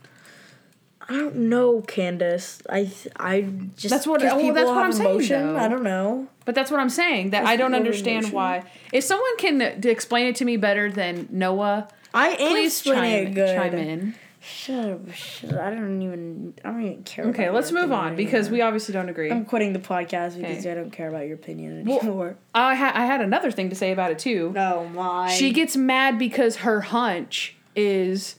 [1.10, 2.62] I don't know, Candace.
[2.70, 3.42] I I
[3.76, 5.58] just That's what- well, that's what I'm saying, though.
[5.58, 6.28] I don't know.
[6.46, 7.32] But that's what I'm saying.
[7.32, 8.64] That That's I don't understand why.
[8.92, 13.32] If someone can explain it to me better than Noah, I am please explaining chime,
[13.32, 13.56] it good.
[13.56, 14.16] chime in.
[14.46, 15.60] Shut up, shut up.
[15.62, 16.54] I don't even.
[16.66, 17.26] I don't even care.
[17.28, 19.32] Okay, let's move on because we obviously don't agree.
[19.32, 20.72] I'm quitting the podcast because Okay.
[20.72, 22.36] I don't care about your opinion Well, anymore.
[22.54, 24.52] I ha- I had another thing to say about it too.
[24.54, 25.30] no, my.
[25.32, 28.36] She gets mad because her hunch is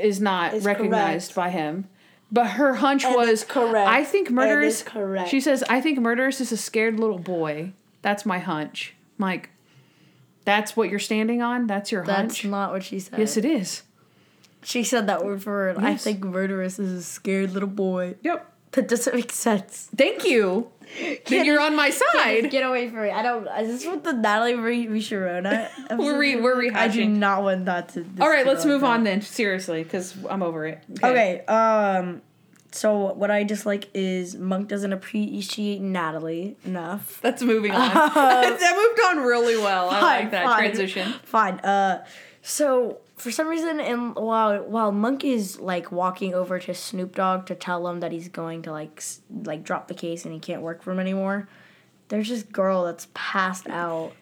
[0.00, 1.36] is not Is recognized correct.
[1.36, 1.88] by him.
[2.32, 3.88] But her hunch And was correct.
[3.88, 4.82] I think murderous.
[4.82, 5.28] correct.
[5.28, 7.72] She says I think murderous is a scared little boy.
[8.02, 8.94] That's my hunch.
[9.18, 9.50] I'm like,
[10.44, 11.68] that's what you're standing on.
[11.68, 12.42] That's your That's hunch.
[12.42, 13.18] That's not what she said.
[13.20, 13.82] yes, it is.
[14.64, 15.78] She said that word for word.
[15.78, 18.16] I think murderous is a scared little boy.
[18.22, 18.50] Yep.
[18.72, 19.88] That doesn't make sense.
[19.94, 20.70] Thank you.
[21.26, 22.50] then you're on my side.
[22.50, 23.10] Get away from me.
[23.10, 23.46] I don't.
[23.46, 25.70] Is this what the Natalie Marie Sharona?
[25.98, 26.76] We're re- we're rehashing.
[26.76, 28.04] I do not want that to.
[28.20, 29.22] All right, let's move on then.
[29.22, 30.82] Seriously, because I'm over it.
[31.02, 31.40] Okay.
[31.46, 32.22] Um.
[32.72, 37.20] So what I dislike is Monk doesn't appreciate Natalie enough.
[37.22, 37.94] That's moving on.
[37.94, 39.90] that moved on really well.
[39.90, 41.12] I like that fine, transition.
[41.22, 41.60] Fine.
[41.60, 42.04] Uh,
[42.42, 47.46] so for some reason, and while while Monk is like walking over to Snoop Dogg
[47.46, 50.40] to tell him that he's going to like s- like drop the case and he
[50.40, 51.48] can't work for him anymore,
[52.08, 54.12] there's this girl that's passed out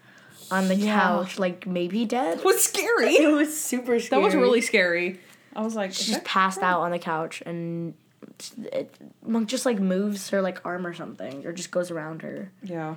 [0.50, 1.00] on the Yeah.
[1.00, 2.38] couch, like maybe dead.
[2.38, 3.14] It was scary.
[3.16, 4.20] It was super scary.
[4.20, 5.20] That was really scary.
[5.56, 7.94] I was like, She is just passed out on the couch and.
[8.72, 8.94] It,
[9.26, 12.50] Monk just like moves her like arm or something, or just goes around her.
[12.62, 12.94] yeah,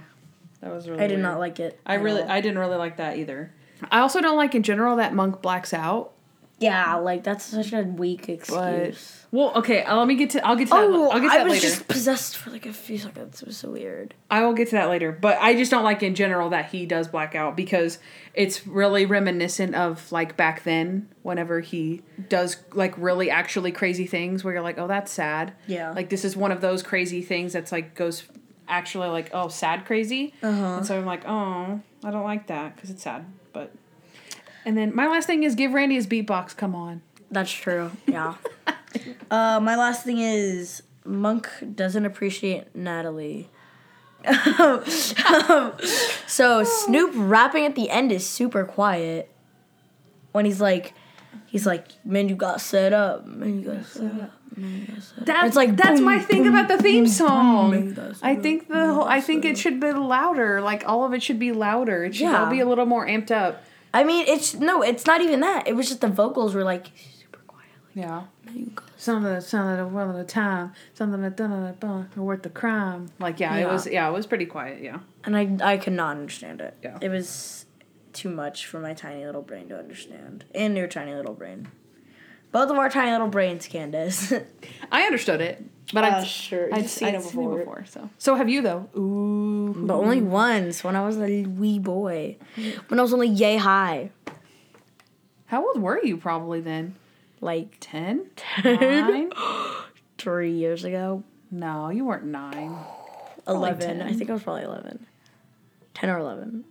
[0.62, 1.02] that was really.
[1.04, 1.24] I did weird.
[1.24, 1.80] not like it.
[1.86, 2.30] I really, all.
[2.30, 3.52] I didn't really like that either.
[3.92, 6.12] I also don't like in general that monk blacks out.
[6.58, 9.26] Yeah, like that's such a weak But excuse.
[9.30, 9.84] well, okay.
[9.84, 10.48] uh, Let me get to.
[10.48, 10.84] I'll get to that.
[10.86, 11.68] Oh, I'll get to I that was later.
[11.68, 13.42] just possessed for like a few seconds.
[13.42, 14.14] It was so weird.
[14.32, 15.12] I will get to that later.
[15.12, 18.00] But I just don't like in general that he does black out because
[18.34, 24.46] it's really reminiscent of like back then whenever he does like really actually crazy things
[24.46, 25.54] where you're like, oh, that's sad.
[25.68, 25.92] Yeah.
[25.92, 28.24] Like this is one of those crazy things that's like goes
[28.70, 30.34] actually like oh sad crazy.
[30.42, 30.78] Uh-huh.
[30.78, 33.26] And so I'm like, oh, I don't like that because it's sad.
[33.56, 33.72] But
[34.66, 36.56] and then my last thing is give Randy his beatbox.
[36.58, 37.02] Come on.
[37.32, 37.90] That's true.
[38.06, 38.36] Yeah.
[39.32, 43.50] uh, my last thing is Monk doesn't appreciate Natalie.
[46.28, 49.32] so Snoop rapping at the end is super quiet.
[50.34, 50.94] When he's like,
[51.46, 53.26] he's like, "Man, you got set up.
[53.26, 56.82] Man, you got set up." That's It's like that's boom, my thing boom, about the
[56.82, 58.18] theme boom, song.
[58.22, 60.62] I think the whole, I think it should be louder.
[60.62, 62.06] Like all of it should be louder.
[62.06, 63.64] It should all be a little more amped up.
[63.94, 65.68] I mean, it's no, it's not even that.
[65.68, 66.88] It was just the vocals were like
[67.18, 67.70] super quiet.
[67.96, 68.24] Like, Yeah.
[68.46, 70.74] "Man, you got Something that something well at a time.
[70.94, 73.10] Something that done worth the crime.
[73.20, 74.82] Like yeah, it was yeah, it was pretty quiet.
[74.82, 75.00] Yeah.
[75.24, 76.76] And I I could not understand it.
[76.82, 76.98] Yeah.
[77.02, 77.66] It was
[78.14, 80.46] too much for my tiny little brain to understand.
[80.56, 81.68] And your tiny little brain.
[82.56, 84.32] Both of our tiny little brains, Candace.
[84.90, 86.70] I understood it, but Uh, I sure.
[86.74, 87.58] I'd You've seen seen it it before.
[87.58, 87.76] before.
[87.82, 87.86] before.
[87.86, 88.88] So so have you though?
[88.98, 89.74] Ooh.
[89.86, 92.38] but only once when I was a wee boy.
[92.88, 94.12] When I was only yay high.
[95.48, 96.96] How old were you probably then?
[97.42, 98.28] Like Ten?
[98.38, 98.80] 10?
[98.80, 99.32] Nine?
[100.18, 101.24] three years ago.
[101.52, 102.74] no, you weren't nine.
[103.44, 104.02] Probably 11.
[104.02, 105.06] I think I was probably 11.
[105.94, 106.64] 10 or 11.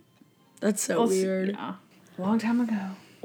[0.61, 1.49] That's so Well, s- weird.
[1.49, 1.75] Yeah.
[2.17, 2.81] Long time ago.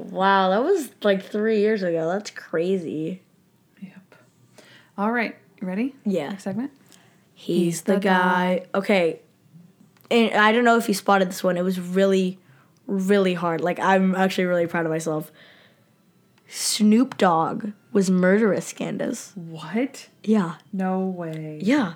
[0.09, 2.09] Wow, that was like three years ago.
[2.09, 3.21] That's crazy.
[3.81, 4.15] Yep.
[4.97, 5.37] All right.
[5.61, 5.95] Ready?
[6.05, 6.29] Yeah.
[6.29, 6.71] Next segment.
[7.33, 8.65] He's the guy.
[8.73, 9.19] Okay.
[10.09, 11.57] And I don't know if you spotted this one.
[11.57, 12.37] It was really,
[12.87, 13.61] really hard.
[13.61, 15.31] Like, I'm actually really proud of myself.
[16.47, 19.31] Snoop Dogg was murderous, Candace.
[19.35, 20.09] What?
[20.23, 20.55] Yeah.
[20.73, 21.59] No way.
[21.63, 21.93] Yeah.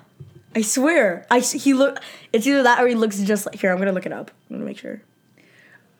[0.54, 1.26] I swear.
[1.30, 2.00] I, he look.
[2.32, 3.60] It's either that or he looks just like.
[3.60, 4.30] Here, I'm going to look it up.
[4.48, 5.02] I'm going to make sure.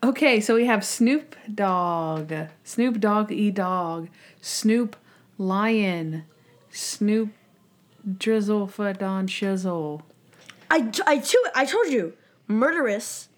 [0.07, 4.09] Okay, so we have Snoop Dogg, Snoop Dogg E Dog,
[4.40, 4.95] Snoop
[5.37, 6.23] Lion,
[6.71, 7.31] Snoop
[8.16, 10.03] Drizzle for Don Shizzle.
[10.71, 12.12] I, I, too, I told you.
[12.47, 13.29] Murderous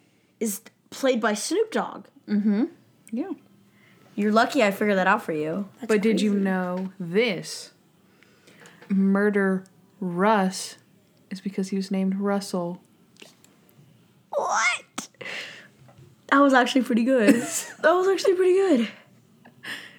[0.40, 2.04] is played by Snoop Dogg.
[2.28, 2.64] Mm hmm.
[3.12, 3.30] Yeah.
[4.14, 5.70] You're lucky I figured that out for you.
[5.76, 7.72] That's but did you know this?
[8.90, 9.64] Murder
[10.00, 10.76] Russ
[11.30, 12.82] is because he was named Russell.
[14.28, 14.67] What?
[16.30, 17.34] That was actually pretty good.
[17.82, 18.88] that was actually pretty good.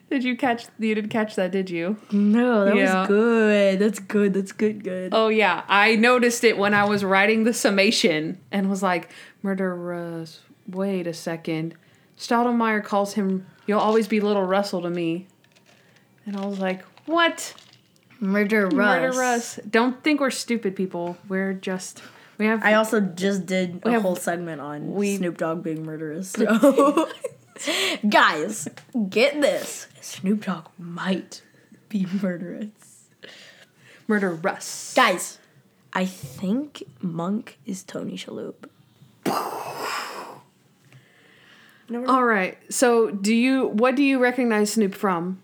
[0.10, 0.66] Did you catch?
[0.80, 1.98] You didn't catch that, did you?
[2.12, 3.00] No, that Yeah.
[3.02, 3.80] was good.
[3.80, 4.34] That's good.
[4.34, 4.84] That's good.
[4.84, 5.12] Good.
[5.14, 9.10] Oh yeah, I noticed it when I was writing the summation and was like,
[9.44, 11.76] "Murder Russ." Wait a second.
[12.18, 13.46] Stottlemeyer calls him.
[13.68, 15.28] You'll always be little Russell to me.
[16.26, 17.54] And I was like, "What?
[18.20, 18.74] Murder Russ.
[18.74, 19.60] Murder Russ?
[19.70, 21.18] Don't think we're stupid people.
[21.28, 22.02] We're just
[22.40, 22.64] we have.
[22.64, 26.36] I also just did a have- whole segment on we- Snoop Dogg being murderous.
[27.60, 28.00] So.
[28.10, 28.70] Guys,
[29.10, 29.88] get this.
[30.00, 31.42] Snoop Dogg might
[31.90, 32.70] be murderous.
[34.08, 34.94] Murder Russ.
[34.96, 35.40] Guys,
[35.92, 38.56] I think Monk is Tony Shalhoub.
[42.08, 42.58] All right.
[42.72, 45.42] So, do you what do you recognize Snoop from?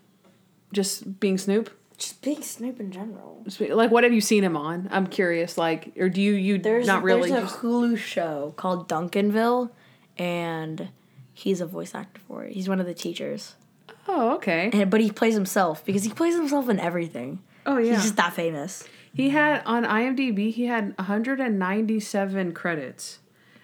[0.72, 1.70] Just being Snoop?
[1.98, 3.42] Just being Snoop in general.
[3.58, 4.88] Like what have you seen him on?
[4.90, 8.52] I'm curious like or do you you There's not really there's a just Hulu show
[8.56, 9.70] called Duncanville,
[10.18, 10.88] and
[11.32, 12.52] he's a voice actor for it.
[12.52, 13.54] He's one of the teachers,
[14.08, 14.70] Oh, okay.
[14.72, 17.40] and but he plays himself because he plays himself in everything.
[17.64, 17.94] Oh yeah.
[17.94, 18.86] He's just that famous.
[19.14, 23.20] He had on IMDb he had 197 credits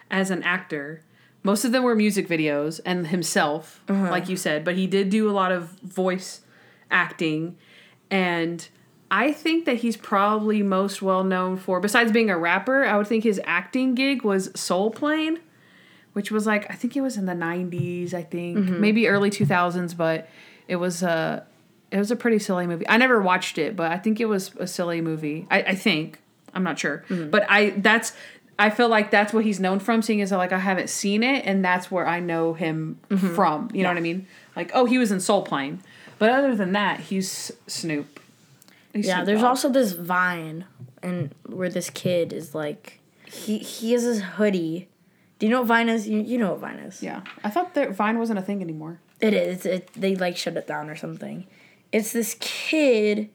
[0.09, 1.03] as an actor.
[1.43, 4.09] Most of them were music videos and himself, uh-huh.
[4.09, 6.41] like you said, but he did do a lot of voice
[6.89, 7.57] acting
[8.09, 8.67] and
[9.11, 13.07] I think that he's probably most well known for besides being a rapper, I would
[13.07, 15.39] think his acting gig was Soul Plane,
[16.13, 18.81] which was like I think it was in the 90s, I think, mm-hmm.
[18.81, 20.27] maybe early 2000s, but
[20.67, 21.45] it was a
[21.91, 22.89] it was a pretty silly movie.
[22.89, 25.45] I never watched it, but I think it was a silly movie.
[25.51, 26.19] I, I think
[26.55, 27.29] I'm not sure, mm-hmm.
[27.29, 28.13] but I that's
[28.57, 30.01] I feel like that's what he's known from.
[30.01, 33.35] Seeing as like I haven't seen it, and that's where I know him mm-hmm.
[33.35, 33.69] from.
[33.73, 34.27] You know what I mean?
[34.55, 35.83] Like oh, he was in Soul Plane,
[36.19, 38.19] but other than that, he's Snoop.
[38.93, 39.47] He's Yeah, Snoop there's Dogg.
[39.49, 40.65] also this Vine,
[41.01, 44.87] and where this kid is like, he he has his hoodie.
[45.39, 46.07] Do you know what Vine is?
[46.07, 47.01] You, you know what Vine is.
[47.03, 47.21] yeah.
[47.43, 48.99] I thought that Vine wasn't a thing anymore.
[49.19, 49.65] It is.
[49.65, 51.45] It they like shut it down or something.
[51.91, 53.29] It's this kid,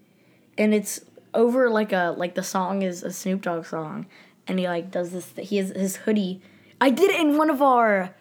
[0.57, 1.01] and it's
[1.35, 4.07] over like a like the song is a Snoop Dogg song,
[4.47, 5.33] and he like does this.
[5.37, 6.41] He has his hoodie.
[6.81, 8.15] I did it in one of our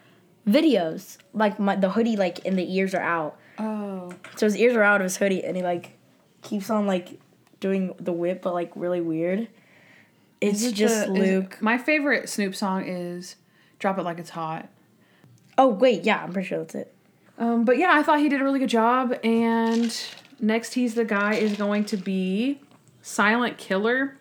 [0.46, 1.18] videos.
[1.32, 3.38] Like my the hoodie like and the ears are out.
[3.58, 5.96] Oh, So his ears are out of his hoodie, and he like
[6.42, 7.18] keeps on like
[7.60, 9.48] doing the whip, but like really weird.
[10.40, 11.58] It's it just the- is it- Luke.
[11.60, 13.36] my favorite Snoop song is
[13.78, 14.68] "Drop It Like It's Hot."
[15.56, 16.94] Oh wait, yeah, I'm pretty sure that's it.
[17.38, 19.14] Um, but yeah, I thought he did a really good job.
[19.24, 19.92] And
[20.40, 22.60] next, he's the guy is going to be
[23.02, 24.16] Silent Killer.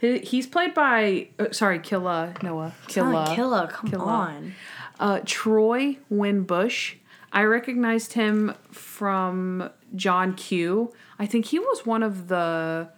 [0.00, 4.04] He, he's played by uh, sorry, Killa Noah Killa, Killa Killa, come Killa.
[4.04, 4.54] on.
[4.98, 6.94] uh, Troy Winbush.
[7.34, 10.92] I recognized him from John Q.
[11.18, 12.88] I think he was one of the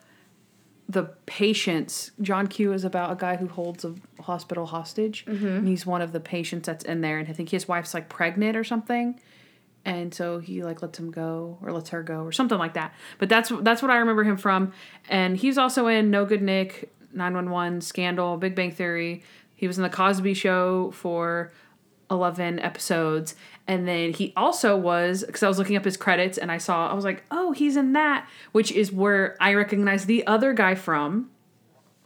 [0.89, 2.13] the patients.
[2.21, 5.47] John Q is about a guy who holds a hospital hostage, mm-hmm.
[5.47, 7.19] and he's one of the patients that's in there.
[7.19, 9.19] And I think his wife's like pregnant or something,
[9.87, 12.93] and so he like lets him go or lets her go or something like that.
[13.19, 14.73] But that's that's what I remember him from.
[15.09, 19.23] And he's also in No Good Nick, Nine One One, Scandal, Big Bang Theory.
[19.55, 21.53] He was in the Cosby Show for
[22.11, 23.35] 11 episodes.
[23.69, 26.89] And then he also was, because I was looking up his credits and I saw,
[26.91, 30.75] I was like, oh, he's in that, which is where I recognize the other guy
[30.75, 31.31] from.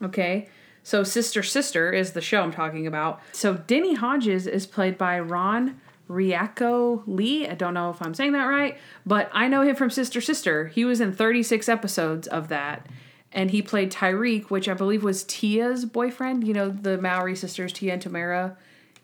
[0.03, 0.49] Okay.
[0.83, 3.21] So Sister Sister is the show I'm talking about.
[3.33, 7.47] So Denny Hodges is played by Ron Riaco Lee.
[7.47, 10.69] I don't know if I'm saying that right, but I know him from Sister Sister.
[10.69, 12.87] He was in 36 episodes of that.
[13.33, 16.49] And he played Tyreek, which I believe was Tia's boyfriend.
[16.49, 18.57] You know, the Mowry sisters, Tia and Tamera.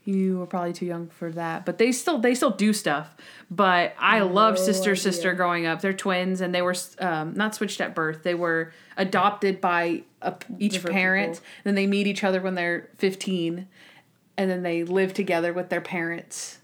[0.07, 3.17] You were probably too young for that, but they still they still do stuff.
[3.51, 5.03] But I love Sister idea.
[5.03, 5.81] Sister growing up.
[5.81, 8.23] They're twins, and they were um, not switched at birth.
[8.23, 11.33] They were adopted by a, each Different parent.
[11.35, 11.47] people.
[11.65, 13.67] Then they meet each other when they're fifteen,
[14.37, 16.59] and then they live together with their parents.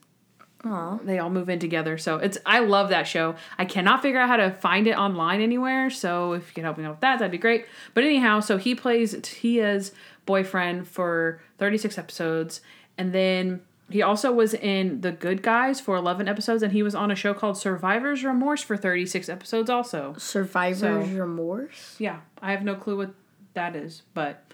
[0.65, 0.99] Aw.
[1.03, 1.99] They all move in together.
[1.99, 3.35] So it's I love that show.
[3.59, 5.91] I cannot figure out how to find it online anywhere.
[5.91, 7.67] So if you can help me out with that, that'd be great.
[7.95, 9.91] But anyhow, so he plays Tia's
[10.27, 12.61] boyfriend for 36 episodes.
[12.99, 16.63] And then he also was in The Good Guys for 11 episodes.
[16.63, 20.15] And he was on a show called Survivor's Remorse for 36 episodes also.
[20.19, 21.97] Survivor's So- remorse.
[21.99, 23.15] Yeah, I have no clue what
[23.55, 24.03] that is.
[24.15, 24.45] But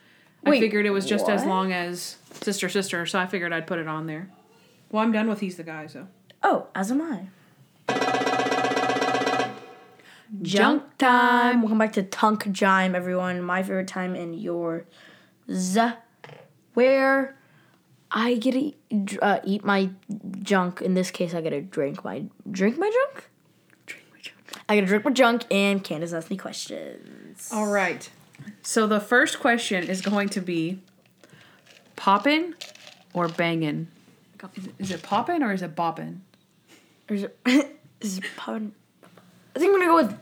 [0.44, 3.05] Wait, I figured it was just as long as Sister Sister.
[3.07, 4.29] So I figured I'd put it on there.
[4.90, 6.07] Well, I'm done with He's the Guy, so.
[6.42, 7.29] Oh, as am I.
[10.42, 11.62] Junk time.
[11.62, 13.40] Welcome back to Tunk Jime, everyone.
[13.42, 14.85] My favorite time in your
[15.51, 15.81] z,
[16.74, 17.35] where
[18.11, 19.90] I get to eat, uh, eat my
[20.42, 20.81] junk.
[20.81, 23.29] In this case, I get to drink my drink my junk.
[23.87, 24.62] Drink my junk.
[24.68, 27.51] I get to drink my junk, and Candace asks me questions.
[27.53, 28.09] All right.
[28.62, 30.81] So the first question is going to be
[31.97, 32.55] poppin'
[33.12, 33.88] or bangin'?
[34.55, 36.21] Is it, is it poppin' or is it boppin'?
[37.11, 37.38] Or is it,
[38.01, 38.73] is it poppin'?
[39.55, 40.18] I think I'm gonna go with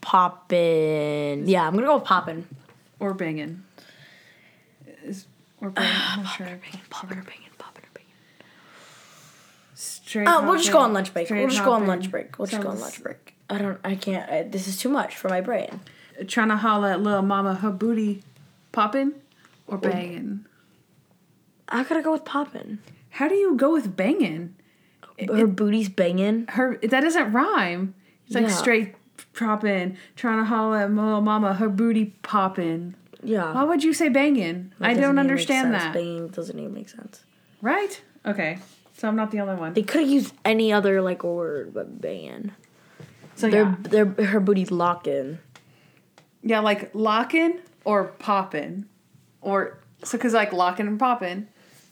[0.00, 1.48] poppin'.
[1.48, 2.46] Yeah, I'm gonna go with poppin'.
[3.00, 3.64] Or bangin'?
[5.64, 5.90] Or bangin'?
[5.94, 6.60] I'm not sure.
[6.90, 8.10] Poppin' or bangin', poppin' or bangin'.
[9.74, 11.30] Straight Oh, we'll just go on lunch break.
[11.30, 12.38] We'll just go on lunch break.
[12.38, 13.34] We'll just go on lunch break.
[13.48, 13.80] I don't.
[13.82, 14.30] I can't.
[14.30, 15.80] I, this is too much for my brain.
[16.26, 18.22] Trying to holla at little mama, her booty
[18.72, 19.14] poppin'
[19.66, 20.46] or bangin'?
[21.68, 22.80] I gotta go with poppin'.
[23.10, 24.54] How do you go with bangin'?
[25.18, 26.46] Her booty's banging.
[26.48, 27.94] Her that doesn't rhyme.
[28.26, 28.50] It's like Yeah.
[28.50, 28.94] straight
[29.32, 32.96] poppin', trying to holler at little mama, her booty poppin'.
[33.24, 33.52] Yeah.
[33.52, 34.72] Why would you say bangin'?
[34.78, 35.92] That I don't understand that.
[35.94, 37.24] Banging doesn't even make sense.
[37.60, 38.00] Right?
[38.26, 38.58] Okay.
[38.96, 39.74] So I'm not the only one.
[39.74, 42.52] They could have used any other like word but banging.
[43.34, 43.76] So Their yeah.
[43.80, 45.38] their her booty's locking.
[46.42, 48.86] Yeah, like locking or popping,
[49.40, 51.48] Or so cause like locking and popping.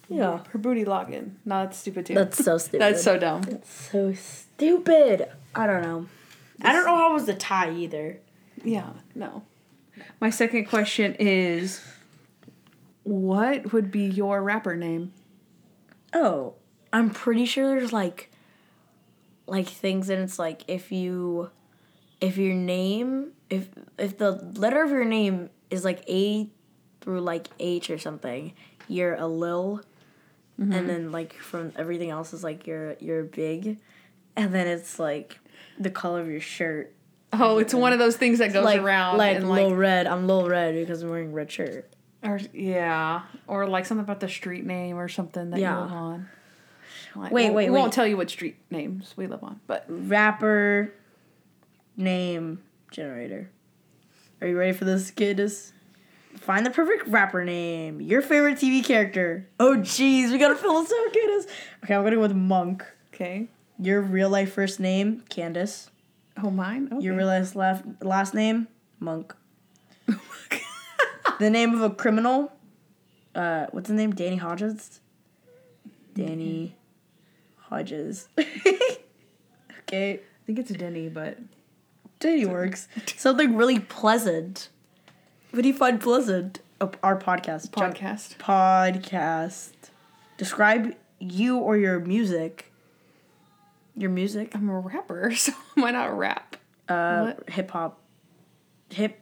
[0.08, 0.40] Yeah.
[0.50, 1.36] Her booty locking.
[1.44, 2.14] No, that's stupid too.
[2.14, 2.80] That's so stupid.
[2.80, 3.42] That's so dumb.
[3.42, 5.28] That's so stupid.
[5.54, 6.06] I don't know.
[6.62, 8.18] I don't know how it was the tie either.
[8.62, 9.42] Yeah, no.
[10.20, 11.82] My second question is
[13.02, 15.12] what would be your rapper name?
[16.12, 16.54] Oh,
[16.92, 18.30] I'm pretty sure there's like
[19.46, 21.50] like things and it's like if you
[22.20, 26.48] if your name if if the letter of your name is like A
[27.00, 28.54] through like H or something,
[28.88, 29.82] you're a lil.
[30.60, 30.72] Mm-hmm.
[30.72, 33.78] And then like from everything else is like you're you're big.
[34.36, 35.38] And then it's like
[35.78, 36.94] the color of your shirt.
[37.32, 40.06] Oh, it's one of those things that goes like around like and like Red.
[40.06, 41.88] I'm Lil Red because I'm wearing red shirt.
[42.22, 45.76] or yeah, or like something about the street name or something that Yeah.
[45.76, 46.28] you live on.
[47.16, 49.84] Like, Wait, we- wait, we won't tell you what street names we live on, but
[49.88, 50.92] rapper
[51.96, 53.50] name generator.
[54.40, 55.72] Are you ready for this, kiddos?
[56.36, 58.00] Find the perfect rapper name.
[58.00, 59.46] Your favorite TV character.
[59.60, 61.46] Oh, jeez, we gotta fill this out, kiddos.
[61.84, 62.84] Okay, I'm gonna go with Monk.
[63.14, 63.48] okay.
[63.78, 65.90] Your real life first name, Candace.
[66.42, 66.88] Oh, mine.
[66.92, 67.04] Okay.
[67.04, 67.54] Your real last,
[68.00, 68.68] last name,
[69.00, 69.34] Monk.
[71.38, 72.52] the name of a criminal.
[73.34, 74.12] Uh, what's the name?
[74.12, 75.00] Danny Hodges.
[76.14, 76.76] Danny
[77.56, 78.28] Hodges.
[78.38, 80.14] okay.
[80.14, 81.38] I think it's a Denny, but
[82.18, 82.88] Danny works.
[83.16, 84.68] Something really pleasant.
[85.50, 86.60] What do you find pleasant?
[86.80, 87.70] Oh, our podcast.
[87.70, 88.36] Podcast.
[88.38, 89.72] Podcast.
[90.36, 92.71] Describe you or your music.
[93.96, 94.54] Your music.
[94.54, 96.56] I'm a rapper, so why not rap?
[96.88, 98.00] Uh, hip hop.
[98.90, 99.20] Hip.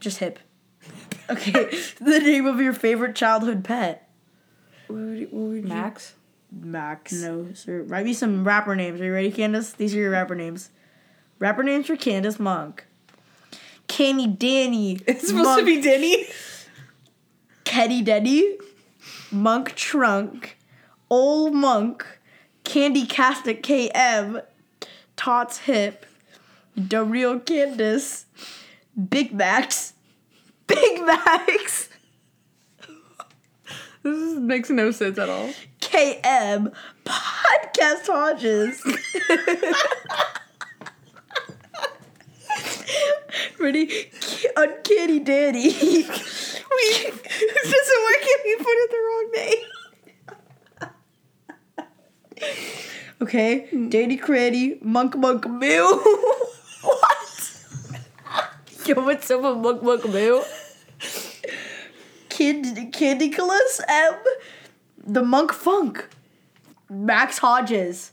[0.00, 0.38] Just hip.
[1.30, 1.52] Okay.
[2.00, 4.10] the name of your favorite childhood pet.
[4.88, 6.14] What would what would you- Max.
[6.50, 7.12] Max.
[7.12, 7.82] No, sir.
[7.82, 9.00] Write me some rapper names.
[9.00, 9.72] Are you ready, Candace?
[9.72, 10.68] These are your rapper names.
[11.38, 12.84] Rapper names for Candace Monk.
[13.88, 14.98] Candy Danny.
[15.06, 16.26] It's supposed Monk, to be Denny.
[17.64, 18.58] Keddy Denny.
[19.30, 20.58] Monk Trunk.
[21.08, 22.04] Old Monk.
[22.64, 24.42] Candy Castic KM.
[25.16, 26.06] Tots Hip.
[26.76, 28.26] The Real Candace.
[29.10, 29.92] Big Max.
[30.66, 31.88] Big Max.
[34.02, 35.50] This makes no sense at all.
[35.80, 36.72] KM.
[37.04, 38.82] Podcast Hodges.
[43.58, 43.86] Ready?
[43.86, 45.68] K- Uncanny Danny.
[45.72, 49.64] Wait, this doesn't work if you put it the wrong name.
[53.20, 55.84] Okay, Danny Cranny, Monk Monk Moo.
[56.82, 57.56] what?
[58.84, 60.42] Yo, what's up with Monk Monk Moo?
[62.28, 64.14] Kid Candiculus M,
[64.98, 66.08] the Monk Funk,
[66.90, 68.12] Max Hodges.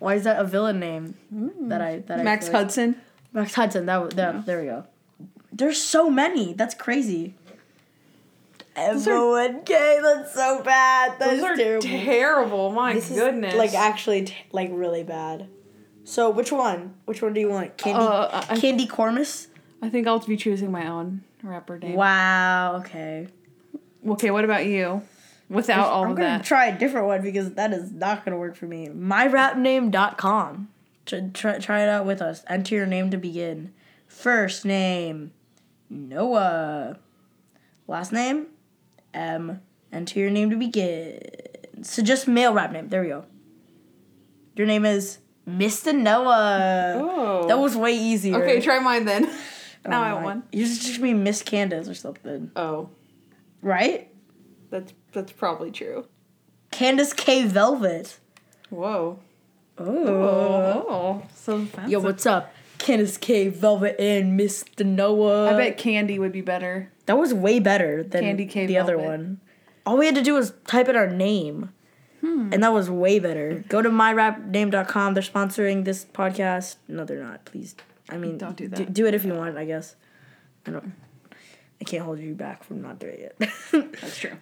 [0.00, 1.14] Why is that a villain name?
[1.68, 2.96] That I that I Max like- Hudson.
[3.32, 3.86] Max Hudson.
[3.86, 4.84] That, that there we go.
[5.52, 6.52] There's so many.
[6.52, 7.34] That's crazy.
[8.76, 9.98] Everyone K.
[10.02, 11.18] That's so bad.
[11.18, 11.82] That's Those are terrible.
[11.82, 12.70] terrible.
[12.72, 13.54] My This is, goodness.
[13.54, 15.48] like actually t- like really bad.
[16.04, 16.94] So which one?
[17.06, 17.76] Which one do you want?
[17.78, 19.48] Candy Uh, I- Candy Cormus?
[19.82, 21.94] I think I'll be choosing my own rapper name.
[21.94, 23.28] Wow, okay.
[24.06, 25.02] Okay, what about you?
[25.48, 28.56] Without all I'm of gonna try a different one because that is not gonna work
[28.56, 28.88] for me.
[28.88, 30.68] MyRapName.com.
[31.06, 32.44] Try, try, try it out with us.
[32.48, 33.72] Enter your name to begin.
[34.08, 35.32] First name,
[35.88, 36.98] Noah.
[37.86, 38.46] Last name,
[39.16, 39.60] M.
[39.92, 41.20] Enter your name to begin.
[41.82, 42.88] So just male rap name.
[42.88, 43.24] There we go.
[44.56, 45.94] Your name is Mr.
[45.94, 46.94] Noah.
[46.96, 47.46] Oh.
[47.48, 48.42] That was way easier.
[48.42, 49.30] Okay, try mine then.
[49.84, 50.24] Oh now I won.
[50.24, 50.42] want one.
[50.50, 52.88] You just just be Miss Candace or something, Oh,
[53.62, 54.10] right?
[54.68, 56.08] that's that's probably true.
[56.72, 58.18] Candace K Velvet.
[58.70, 59.20] Whoa.
[59.78, 59.84] Oh.
[59.86, 61.92] Oh, so fancy.
[61.92, 62.52] Yo, what's up?
[62.78, 64.84] Candace K, Velvet, and Mr.
[64.84, 65.54] Noah.
[65.54, 66.90] I bet Candy would be better.
[67.06, 69.40] that was way better than Candy K the other one.
[69.84, 71.72] All we had to do was type in our name.
[72.20, 72.50] Hmm.
[72.52, 73.64] And that was way better.
[73.68, 75.14] Go to myrapname.com.
[75.14, 76.76] They're sponsoring this podcast.
[76.88, 77.44] No, they're not.
[77.44, 77.76] Please.
[78.08, 78.92] I mean, Don't do Do, that.
[78.94, 79.96] do it if you want, I guess.
[80.66, 80.92] I don't.
[81.80, 83.36] I can't hold you back from not doing it.
[84.00, 84.32] That's true.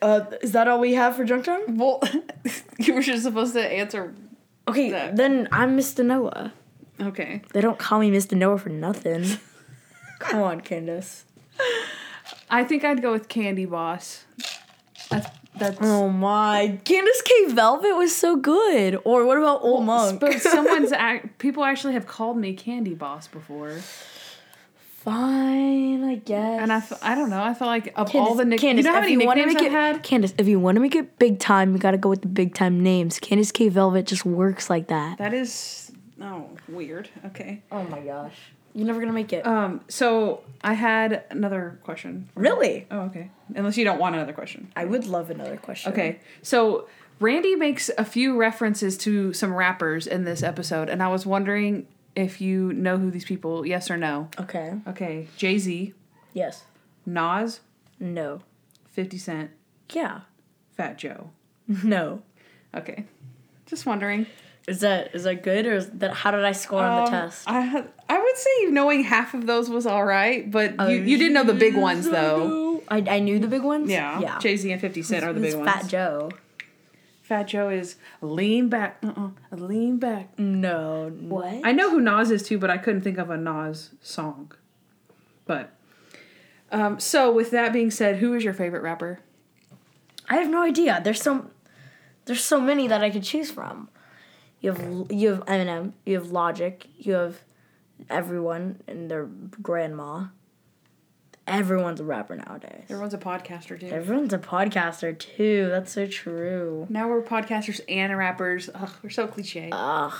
[0.00, 1.76] uh, is that all we have for junk time?
[1.76, 2.00] Well,
[2.78, 4.14] you were just supposed to answer.
[4.68, 6.04] Okay, That- then I'm Mr.
[6.04, 6.52] Noah.
[7.00, 7.42] Okay.
[7.52, 8.36] They don't call me Mr.
[8.36, 9.24] Noah for nothing.
[10.18, 11.24] Come on, Candace.
[12.50, 14.24] I think I'd go with Candy Boss.
[15.10, 15.26] That's
[15.58, 16.78] That's Oh my.
[16.84, 17.46] Candace K.
[17.52, 18.98] Velvet was so good.
[19.04, 20.20] Or what about Old Monk?
[20.20, 23.78] But someone's act, people actually have called me Candy Boss before,
[24.98, 26.60] Fine, I guess.
[26.60, 27.42] and I, f- I don't know.
[27.42, 29.38] I feel like of Candace, all the nick- Candace, you know how many you want
[29.38, 30.02] to nicknames make I've had.
[30.02, 32.28] Candace, if you want to make it big time, you got to go with the
[32.28, 33.18] big time names.
[33.18, 33.70] Candace K.
[33.70, 35.16] Velvet just works like that.
[35.16, 35.89] That is
[36.20, 37.08] oh weird.
[37.26, 37.62] Okay.
[37.72, 38.34] Oh my gosh,
[38.74, 39.46] you're never gonna make it.
[39.46, 39.80] Um.
[39.88, 42.28] So I had another question.
[42.34, 42.86] really?
[42.90, 43.30] Oh, okay.
[43.54, 44.70] Unless you don't want another question.
[44.76, 45.92] I would love another question.
[45.92, 46.20] Okay.
[46.42, 46.88] So
[47.20, 51.86] Randy makes a few references to some rappers in this episode, and I was wondering
[52.16, 53.64] if you know who these people.
[53.66, 54.28] Yes or no?
[54.38, 54.74] Okay.
[54.88, 55.28] Okay.
[55.36, 55.94] Jay Z,
[56.32, 56.64] Yes.
[57.06, 57.60] Nas,
[57.98, 58.40] No.
[58.88, 59.50] Fifty Cent,
[59.90, 60.20] Yeah.
[60.76, 61.30] Fat Joe.
[61.84, 62.22] No.
[62.74, 63.04] Okay.
[63.66, 64.26] Just wondering.
[64.68, 67.10] Is that is that good or is that how did I score on the Um,
[67.10, 67.44] test?
[67.48, 71.32] I I would say knowing half of those was all right, but you, you didn't
[71.32, 72.82] know the big ones though.
[72.88, 73.88] I, I knew the big ones.
[73.90, 74.20] Yeah.
[74.20, 74.38] Yeah.
[74.38, 75.90] Jay Z and Fifty Cent are the Who's big Fat ones.
[75.90, 76.30] Joe.
[77.22, 78.98] Fat Joe is lean back.
[79.02, 79.12] Uh
[79.52, 80.38] uh Lean back.
[80.38, 81.10] No.
[81.20, 81.60] What?
[81.64, 84.52] I know who Nas is too, but I couldn't think of a Nas song.
[85.46, 85.72] But
[86.70, 89.20] um, so with that being said, who is your favorite rapper?
[90.28, 91.00] I have no idea.
[91.02, 91.50] There's so
[92.26, 93.88] there's so many that I could choose from.
[94.60, 97.40] You have you have Eminem, you have Logic, you have
[98.08, 99.24] everyone and their
[99.62, 100.26] grandma.
[101.46, 102.84] Everyone's a rapper nowadays.
[102.88, 103.86] Everyone's a podcaster too.
[103.86, 105.68] Everyone's a podcaster too.
[105.70, 106.86] That's so true.
[106.88, 108.70] Now we're podcasters and rappers.
[108.72, 109.68] Ugh, we're so cliche.
[109.72, 110.12] Ugh.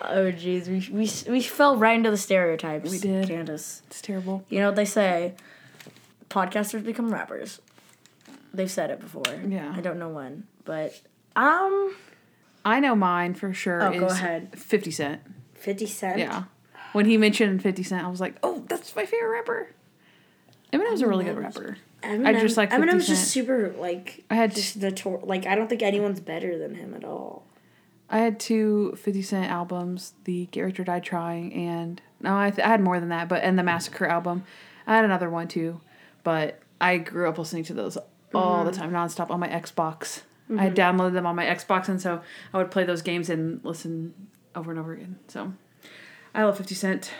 [0.00, 2.90] Oh jeez, we, we we fell right into the stereotypes.
[2.90, 3.26] We did.
[3.26, 3.82] Candace.
[3.88, 4.44] it's terrible.
[4.48, 5.34] You know what they say?
[6.30, 7.60] Podcasters become rappers.
[8.54, 9.24] They've said it before.
[9.48, 9.72] Yeah.
[9.74, 11.00] I don't know when, but
[11.34, 11.94] um,
[12.66, 14.58] I know mine for sure Oh, is go ahead.
[14.58, 15.20] 50 Cent.
[15.54, 16.18] Fifty Cent.
[16.18, 16.44] Yeah.
[16.92, 19.68] When he mentioned 50 Cent, I was like, oh, that's my favorite rapper.
[20.72, 21.76] Eminem's a really good rapper.
[22.02, 23.18] Eminem, I just like 50 Eminem's Cent.
[23.18, 25.20] just super like I had just the tour.
[25.22, 27.46] like I don't think anyone's better than him at all.
[28.10, 32.50] I had two 50 Cent albums, the Get Rich or Die Trying, and no, I,
[32.50, 34.44] th- I had more than that, but and the Massacre album.
[34.88, 35.80] I had another one too,
[36.24, 37.96] but I grew up listening to those
[38.34, 38.80] all the mm-hmm.
[38.80, 40.22] time, nonstop on my Xbox.
[40.56, 42.20] I had downloaded them on my Xbox, and so
[42.54, 44.14] I would play those games and listen
[44.54, 45.18] over and over again.
[45.28, 45.52] So
[46.34, 47.10] I love 50 Cent.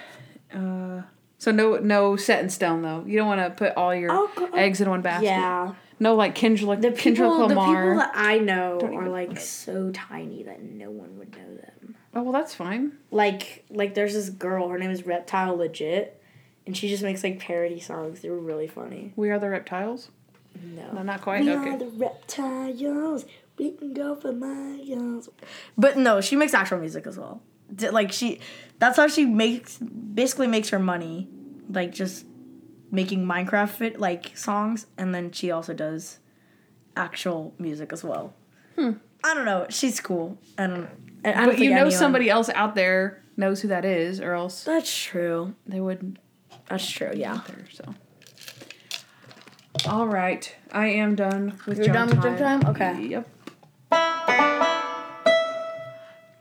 [0.54, 1.02] Uh,
[1.38, 3.02] so no, no set in stone though.
[3.06, 5.26] You don't want to put all your Oh, eggs in one basket.
[5.26, 9.90] Yeah, No, like Kendrick, the Kendrick people the people that I know are like so
[9.90, 11.96] tiny that no one would know them.
[12.14, 12.92] oh well, that's fine.
[13.10, 14.68] Like like there's this girl.
[14.68, 16.22] Her name is Reptile Legit,
[16.64, 18.20] and she just makes like parody songs.
[18.20, 19.12] They were really funny.
[19.16, 20.10] We are the reptiles.
[20.62, 21.44] No, No, not quite.
[21.44, 21.70] We okay.
[21.70, 23.24] are the reptiles.
[23.58, 25.28] We can go for miles.
[25.78, 27.42] But no, she makes actual music as well.
[27.90, 28.40] Like she,
[28.78, 31.28] that's how she makes basically makes her money,
[31.70, 32.26] like just
[32.92, 36.18] making Minecraft fit like songs, and then she also does
[36.96, 38.34] actual music as well.
[38.76, 38.92] Hmm.
[39.24, 39.66] I don't know.
[39.70, 40.38] She's cool.
[40.58, 40.88] I don't.
[41.24, 41.46] I I don't.
[41.46, 44.94] But you know anyone- somebody else out there knows who that is, or else That's
[44.96, 45.54] true.
[45.66, 46.18] they wouldn't
[46.68, 47.12] That's true.
[47.14, 47.40] Yeah.
[47.48, 47.64] there.
[47.72, 47.94] So,
[49.86, 51.78] all right, I am done with.
[51.78, 51.94] Your time.
[51.94, 52.66] You're done with jump time?
[52.70, 53.06] Okay.
[53.06, 53.28] Yep.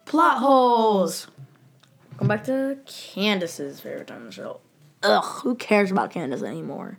[0.06, 1.28] Plot holes.
[2.18, 4.62] Going back to Candace's favorite time the show.
[5.04, 6.98] Ugh, who cares about Candace anymore?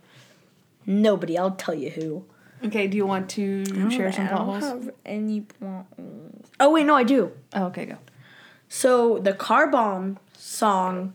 [0.85, 1.39] Nobody.
[1.39, 2.25] I'll tell you who.
[2.65, 2.87] Okay.
[2.87, 4.65] Do you want to share some plot holes?
[4.65, 6.51] I don't have any plot holes.
[6.61, 7.33] Oh wait, no, I do.
[7.55, 7.99] Oh, okay, go.
[8.69, 11.15] So the car bomb song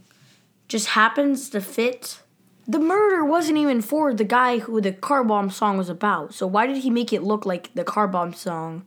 [0.67, 2.20] just happens to fit.
[2.67, 6.33] The murder wasn't even for the guy who the car bomb song was about.
[6.33, 8.85] So why did he make it look like the car bomb song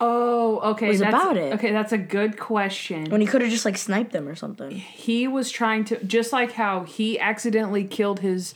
[0.00, 0.88] Oh, okay.
[0.88, 1.54] Was that's, about it.
[1.54, 3.10] Okay, that's a good question.
[3.10, 4.70] when he could have just like sniped them or something?
[4.70, 8.54] he was trying to just like how he accidentally killed his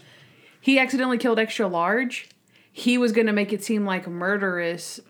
[0.61, 2.29] he accidentally killed extra large
[2.73, 5.01] he was going to make it seem like murderous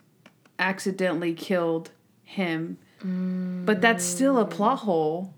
[0.58, 1.90] accidentally killed
[2.22, 5.34] him but that's still a plot hole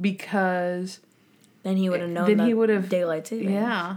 [0.00, 1.00] because
[1.62, 2.26] Then he would have known.
[2.36, 3.52] Then he would've- daylight saving.
[3.52, 3.96] yeah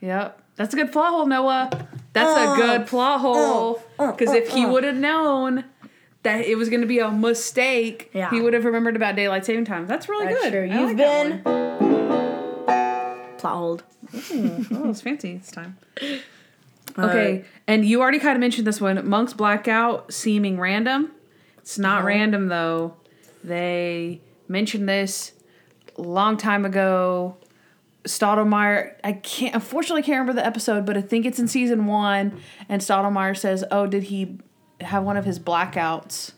[0.00, 1.70] yep that's a good plot hole noah
[2.12, 4.72] that's Oh, a good plot hole oh, because oh, if he oh.
[4.72, 5.64] would have known
[6.24, 8.28] that it was going to be a mistake Yeah.
[8.30, 10.64] he would have remembered about daylight saving time that's really That's good true.
[10.64, 11.42] You've like been
[13.38, 13.82] plot hold.
[14.14, 15.78] Oh, it's fancy this time.
[16.98, 19.08] Uh, Okay, and you already kind of mentioned this one.
[19.08, 21.10] Monk's blackout seeming random.
[21.58, 22.96] It's not random though.
[23.42, 25.32] They mentioned this
[25.96, 27.36] long time ago.
[28.04, 32.40] Stottlemeyer, I can't unfortunately can't remember the episode, but I think it's in season one.
[32.68, 34.38] And Stottlemeyer says, "Oh, did he
[34.80, 36.32] have one of his blackouts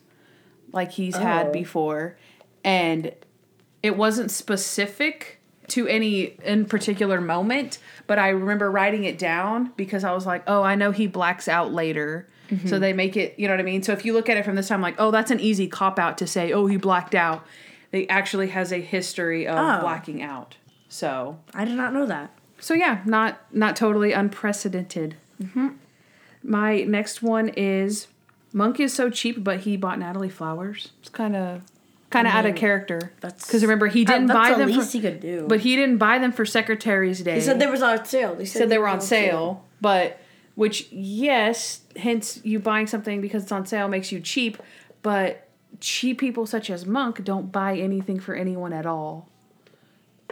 [0.72, 1.52] like he's had Oh.
[1.52, 2.16] before?"
[2.62, 3.12] And
[3.82, 10.04] it wasn't specific to any in particular moment, but I remember writing it down because
[10.04, 12.78] I was like, "Oh, I know he blacks out later." So mm-hmm.
[12.78, 13.82] they make it, you know what I mean?
[13.82, 15.98] So if you look at it from this time, like, oh, that's an easy cop
[15.98, 17.46] out to say, oh, he blacked out.
[17.94, 19.80] They actually has a history of Oh.
[19.80, 20.56] blacking out.
[20.88, 22.32] So I did not know that.
[22.58, 25.14] so yeah, not not totally unprecedented.
[25.40, 25.68] Mm-hmm.
[26.42, 28.08] My next one is
[28.52, 30.90] Monk is so cheap, but he bought Natalie flowers.
[30.98, 31.62] It's kind of
[32.10, 33.12] kind of out of character.
[33.20, 35.46] that's- because remember he didn't that's buy the them, least for, he could do.
[35.48, 37.36] but he didn't buy them for Secretary's Day.
[37.36, 38.34] he said they was on sale.
[38.34, 40.18] They said, said they were on sale, but
[40.56, 44.60] which yes, hence you buying something because it's on sale makes you cheap,
[45.02, 45.43] but
[45.80, 49.28] cheap people such as Monk don't buy anything for anyone at all.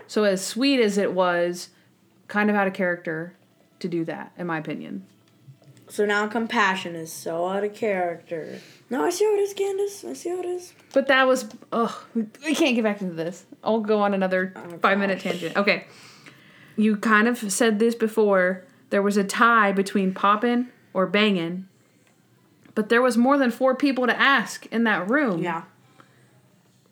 [0.06, 1.70] So as sweet as it was,
[2.28, 3.34] kind of out of character
[3.80, 5.06] to do that, in my opinion.
[5.88, 8.58] So now compassion is so out of character.
[8.88, 10.04] No, I see how it is, Candace.
[10.04, 10.72] I see how it is.
[10.92, 13.44] But that was ugh, we can't get back into this.
[13.62, 15.56] I'll go on another Oh, five minute tangent.
[15.56, 15.86] Okay.
[16.76, 18.64] You kind of said this before.
[18.88, 21.68] There was a tie between poppin' or bangin',
[22.74, 25.42] but there was more than four people to ask in that room.
[25.42, 25.62] Yeah.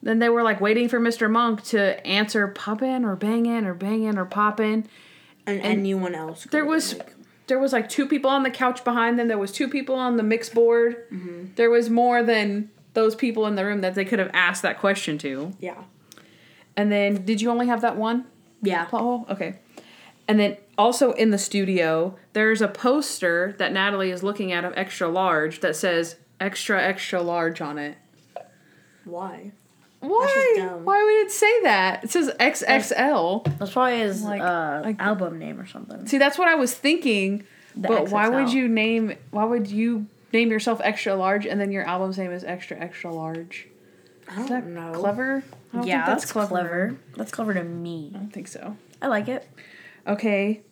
[0.02, 1.30] Then they were like waiting for Mr.
[1.30, 4.88] Monk to answer poppin' or bangin' or bangin' or poppin'.
[5.46, 6.44] And, anyone else.
[6.50, 7.14] There was like-
[7.48, 9.26] there was like two people on the couch behind them.
[9.26, 10.96] There was two people on the mix board.
[11.10, 11.46] Mm-hmm.
[11.56, 14.78] There was more than those people in the room that they could have asked that
[14.78, 15.52] question to.
[15.58, 15.82] yeah.
[16.76, 18.24] And then, did you only have that one
[18.62, 18.84] Yeah.
[18.84, 19.26] plot hole?
[19.28, 19.58] Okay.
[20.30, 24.72] And then also in the studio, there's a poster that Natalie is looking at of
[24.76, 27.98] extra large that says extra extra large on it.
[29.04, 29.50] Why?
[29.98, 30.68] Why?
[30.84, 32.04] Why would it say that?
[32.04, 33.58] It says XXL.
[33.58, 36.06] That's probably his Like- uh, like- album name or something.
[36.06, 37.42] See, that's what I was thinking.
[37.74, 39.14] The but why would you name?
[39.32, 43.12] Why would you name yourself extra large and then your album's name is extra extra
[43.12, 43.66] large?
[44.28, 44.92] I Is that don't know.
[44.92, 45.42] clever?
[45.72, 46.94] I don't Yeah, think that's, clever.
[47.16, 48.12] That's clever to me.
[48.14, 48.76] I don't think so.
[49.02, 49.44] I like it.
[50.10, 50.62] Okay.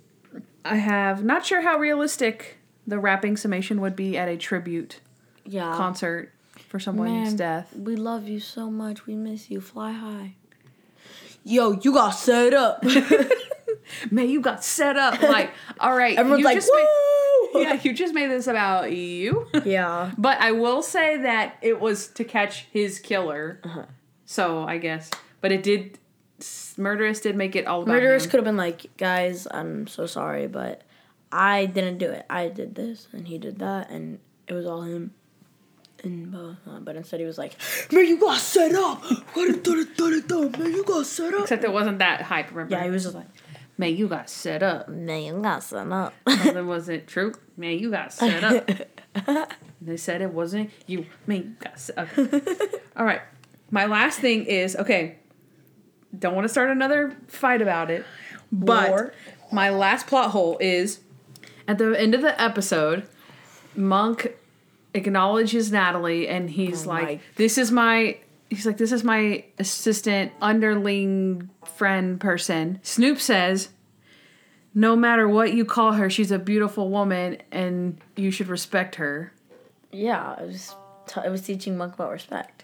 [0.64, 5.00] I have not sure how realistic the rapping summation would be at a tribute
[5.46, 5.74] Yeah.
[5.76, 6.32] concert
[6.68, 7.74] for someone's Man, death.
[7.76, 9.06] We love you so much.
[9.06, 9.60] We miss you.
[9.60, 10.34] Fly high.
[11.44, 12.84] Yo, you got set up.
[14.10, 16.86] Man, you got set up like, all right, Everyone's you like, just made,
[17.54, 17.62] woo!
[17.62, 19.46] yeah, you just made this about you.
[19.64, 20.12] Yeah.
[20.18, 23.60] But I will say that it was to catch his killer.
[23.64, 23.84] Uh-huh.
[24.26, 25.10] So I guess,
[25.40, 25.98] but it did.
[26.76, 28.30] Murderous did make it all about Murderers him.
[28.30, 30.82] could have been like, guys, I'm so sorry, but
[31.32, 32.24] I didn't do it.
[32.30, 35.12] I did this, and he did that, and it was all him.
[36.04, 37.54] And blah, blah, but instead he was like,
[37.90, 39.02] "Man, you got set up.
[40.56, 42.50] Man, you got set up." Except it wasn't that hype.
[42.50, 42.76] Remember?
[42.76, 43.26] Yeah, he was just like,
[43.76, 44.88] Man, you got set up.
[44.88, 47.34] "Man, you got set up." That wasn't true.
[47.56, 49.50] Man, you got set up.
[49.80, 51.06] they said it wasn't you.
[51.26, 52.08] Man, you got set up.
[52.96, 53.22] All right.
[53.72, 55.16] My last thing is okay.
[56.16, 58.04] Don't want to start another fight about it,
[58.52, 59.14] but War.
[59.52, 61.00] my last plot hole is
[61.66, 63.06] at the end of the episode.
[63.76, 64.34] Monk
[64.94, 68.18] acknowledges Natalie, and he's Oh like, my- "This is my."
[68.50, 73.68] He's like, "This is my assistant, underling, friend, person." Snoop says,
[74.74, 79.32] no matter what you call her, she's a beautiful woman and you should respect her.
[79.92, 80.74] yeah, it was.
[81.06, 82.57] T- it was teaching Monk about respect.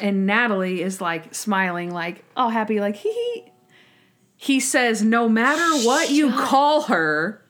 [0.00, 3.44] And Natalie is like smiling, like all happy, like hee hee.
[4.36, 7.42] He says, no matter what you call her,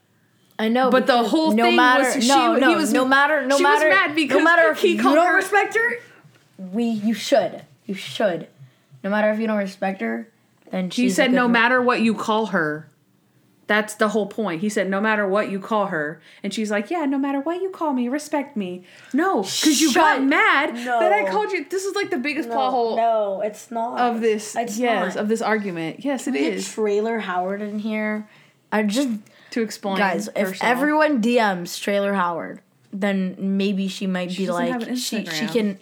[0.58, 3.04] I know, But the whole no thing matter, was she- no, he no, was- no
[3.04, 5.36] matter, no she was matter, mad because no matter if he you called don't her-
[5.36, 5.98] respect her,
[6.58, 8.48] we, you should, you should.
[9.04, 10.28] No matter if you don't respect her,
[10.70, 12.88] then he a said, no matter what you call her.
[13.70, 14.62] That's the whole point.
[14.62, 16.20] He said, no matter what you call her.
[16.42, 18.82] And she's like, yeah, no matter what you call me, respect me.
[19.12, 21.64] No, because you got mad that I called you.
[21.70, 24.56] This is like the biggest No, plot hole no, it's not of this.
[24.56, 25.22] It's yes, not.
[25.22, 26.04] of this argument.
[26.04, 26.68] Yes, it We had is.
[26.68, 28.28] Traylor Howard in here.
[28.72, 29.08] I just
[29.52, 29.98] to explain.
[29.98, 32.62] guys, if everyone DMs Traylor Howard,
[32.92, 35.78] then maybe she might be doesn't have like she she can.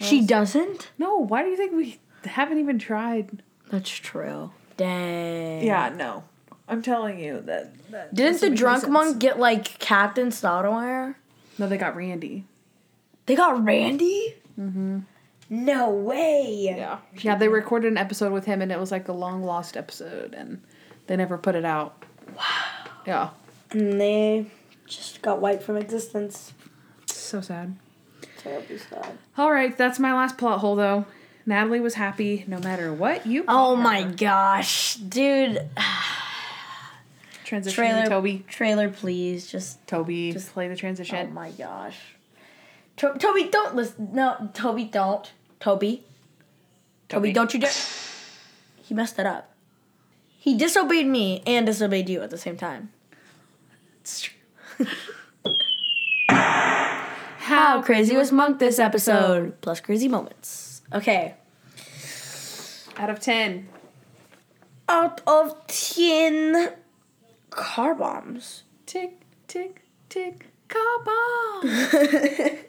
[0.00, 0.90] She doesn't.
[0.98, 3.44] no, why do you think we haven't even tried?
[3.70, 4.50] That's true.
[4.76, 5.64] Dang.
[5.64, 6.24] Yeah, no,
[6.70, 7.72] I'm telling you that.
[7.90, 8.92] that Didn't the drunk sense.
[8.92, 11.14] monk get like Captain Stottlemeyer?
[11.58, 12.44] No, they got Randy.
[13.26, 14.34] They got Randy.
[14.58, 15.00] Mm-hmm.
[15.50, 16.72] No way.
[16.76, 19.76] Yeah, yeah, they recorded an episode with him, and it was like a long lost
[19.76, 20.62] episode, and
[21.08, 22.02] they never put it out.
[22.36, 22.44] Wow.
[23.06, 23.30] Yeah,
[23.72, 24.46] And they
[24.86, 26.52] just got wiped from existence.
[27.06, 27.76] so sad.
[28.38, 29.18] Terribly sad.
[29.36, 31.04] All right, that's my last plot hole, though.
[31.46, 33.44] Natalie was happy no matter what you.
[33.48, 34.12] Oh my her.
[34.12, 35.68] gosh, dude!
[37.50, 38.44] Transition, Trailer, Toby.
[38.46, 39.50] Trailer, please.
[39.50, 39.84] Just.
[39.88, 41.26] Toby, Just- play the transition.
[41.30, 41.98] Oh my gosh.
[42.98, 44.10] To- Toby, don't listen.
[44.12, 45.28] No, Toby, don't.
[45.58, 46.04] Toby.
[47.08, 47.72] Toby, don't you dare.
[48.84, 49.52] He messed it up.
[50.38, 52.92] He disobeyed me and disobeyed you at the same time.
[54.00, 54.86] It's true.
[56.28, 59.60] How crazy was Monk this episode?
[59.60, 60.82] Plus crazy moments.
[60.94, 61.34] Okay.
[62.96, 63.68] Out of 10.
[64.88, 66.74] Out of 10
[67.50, 68.64] car bombs.
[68.86, 70.46] Tick, tick, tick.
[70.68, 71.60] Car bomb.
[71.62, 72.66] that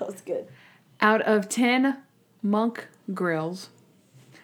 [0.00, 0.46] was good.
[1.00, 1.98] Out of 10
[2.42, 3.70] monk grills.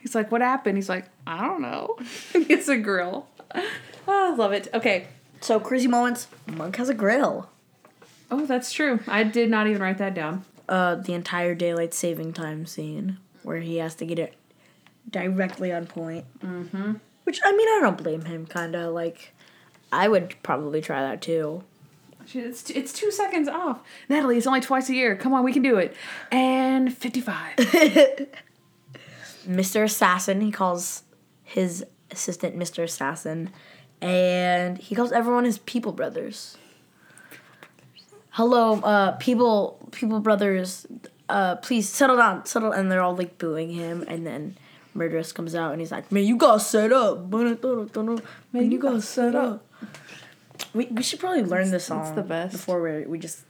[0.00, 0.78] He's like, what happened?
[0.78, 1.96] He's like, I don't know.
[2.34, 3.28] it's a grill.
[3.54, 4.68] Oh, I love it.
[4.72, 5.08] Okay.
[5.40, 6.28] So crazy moments.
[6.46, 7.50] Monk has a grill.
[8.30, 9.00] Oh, that's true.
[9.06, 10.44] I did not even write that down.
[10.68, 14.34] Uh, the entire daylight saving time scene where he has to get it
[15.10, 16.24] directly on point.
[16.44, 16.94] Mm-hmm.
[17.24, 18.46] Which I mean, I don't blame him.
[18.46, 19.32] Kind of like,
[19.92, 21.64] I would probably try that too.
[22.32, 23.82] It's, it's two seconds off.
[24.08, 25.16] Natalie, it's only twice a year.
[25.16, 25.96] Come on, we can do it.
[26.30, 27.56] And 55.
[29.48, 29.84] Mr.
[29.84, 31.02] Assassin, he calls
[31.42, 32.82] his assistant Mr.
[32.84, 33.50] Assassin,
[34.00, 36.56] and he calls everyone his people brothers.
[38.30, 40.86] Hello, uh, people, people brothers,
[41.28, 44.56] uh, please settle down, settle, and they're all like booing him, and then
[44.94, 49.34] Murderous comes out and he's like, "Man, you got set up, man, you got set
[49.34, 49.66] up."
[50.74, 52.00] We, we should probably learn this song.
[52.02, 52.52] it's the best.
[52.52, 53.44] Before we we just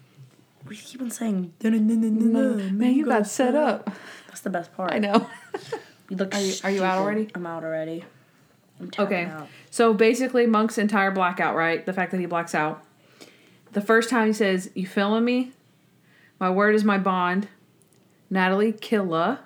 [0.68, 3.90] we keep on saying, Man, you got set up.
[4.28, 4.92] That's the best part.
[4.92, 5.28] I know.
[6.10, 7.28] You look Are you- are you out already?
[7.36, 8.04] I'm out already.
[8.80, 9.26] I'm Okay.
[9.26, 9.46] out.
[9.70, 11.86] So basically, Monk's entire blackout, right?
[11.86, 12.82] The fact that he blacks out.
[13.74, 15.52] The first time he says, You feeling me?
[16.40, 17.46] My word is my bond.
[18.28, 19.40] Natalie Killa.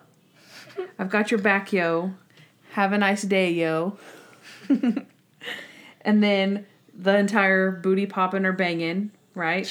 [0.98, 2.14] I've got your back, yo.
[2.72, 3.98] Have a nice day, yo.
[6.00, 6.66] and then
[6.96, 9.66] the entire booty popping or banging, right?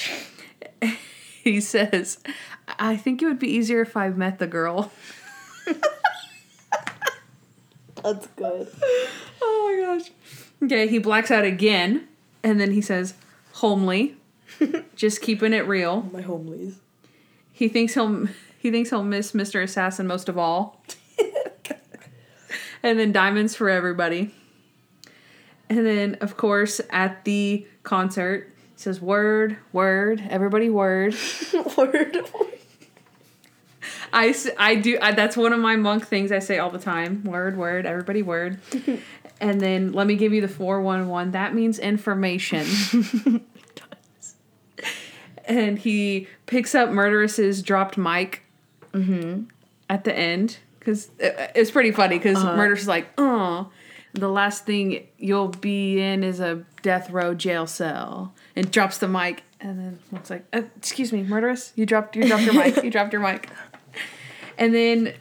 [1.43, 2.19] he says,
[2.79, 4.91] I think it would be easier if I met the girl.
[8.03, 8.67] That's good.
[9.45, 10.11] Oh my gosh.
[10.63, 12.07] Okay, he blacks out again,
[12.43, 13.13] and then he says,
[13.53, 14.15] "Homely,
[14.95, 16.75] just keeping it real." My homelies.
[17.51, 18.29] He thinks he'll
[18.63, 19.61] he thinks he'll miss Mr.
[19.61, 20.81] Assassin most of all.
[22.81, 24.33] and then diamonds for everybody.
[25.69, 31.13] And then, of course, at the concert, he says, "Word, word, everybody, word."
[31.77, 32.17] Word.
[34.13, 37.23] I, I do I, that's one of my monk things I say all the time.
[37.25, 38.59] Word, word, everybody, word.
[39.41, 41.31] and then let me give you the four one one.
[41.31, 42.65] That means information.
[45.43, 48.42] and he picks up Murderous's dropped mic
[49.89, 53.71] at the end because it's pretty funny because Murderous is like, oh,
[54.13, 59.07] the last thing you'll be in is a death row jail cell, and drops the
[59.07, 59.43] mic.
[59.59, 62.83] And then looks like, uh, excuse me, Murderous, you dropped you dropped your mic.
[62.83, 63.49] You dropped your mic.
[64.55, 65.15] And then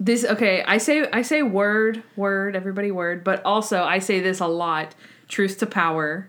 [0.00, 4.40] this okay, I say I say word, word, everybody word, but also I say this
[4.40, 4.96] a lot,
[5.28, 6.28] truth to power.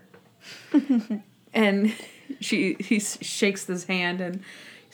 [1.52, 1.92] and
[2.40, 4.42] she he shakes his hand and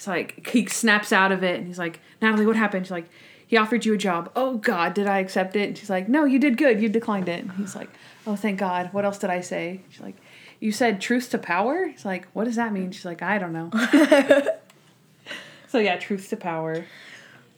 [0.00, 3.10] he's like he snaps out of it and he's like, "Natalie, what happened?" She's like,
[3.46, 6.24] "He offered you a job." "Oh god, did I accept it?" And she's like, "No,
[6.24, 6.80] you did good.
[6.80, 7.90] You declined it." And he's like,
[8.26, 8.88] "Oh, thank God.
[8.92, 10.16] What else did I say?" She's like,
[10.58, 13.52] "You said truth to power?" He's like, "What does that mean?" She's like, "I don't
[13.52, 13.70] know."
[15.68, 16.86] so yeah, truth to power.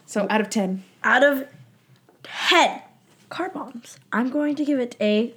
[0.06, 0.82] So out of 10.
[1.04, 1.48] Out of
[2.22, 2.82] ten
[3.28, 5.32] car bombs, I'm going to give it a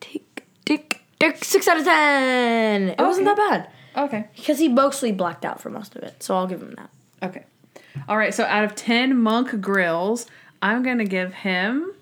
[0.00, 2.90] tick tick tick six out of ten.
[2.90, 4.26] It wasn't that bad Okay.
[4.36, 6.90] because he mostly blacked out for most of it, so I'll give him that.
[7.22, 7.44] Okay.
[8.08, 8.32] All right.
[8.32, 10.26] So out of 10 monk grills,
[10.62, 11.92] I'm going to give him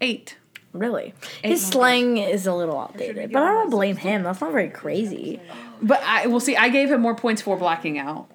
[0.00, 0.36] eight.
[0.72, 1.72] Really, Eight his monkeys.
[1.72, 4.22] slang is a little outdated, but I don't blame him.
[4.22, 5.40] That's not very crazy.
[5.82, 6.54] But I will see.
[6.56, 8.30] I gave him more points for blacking out.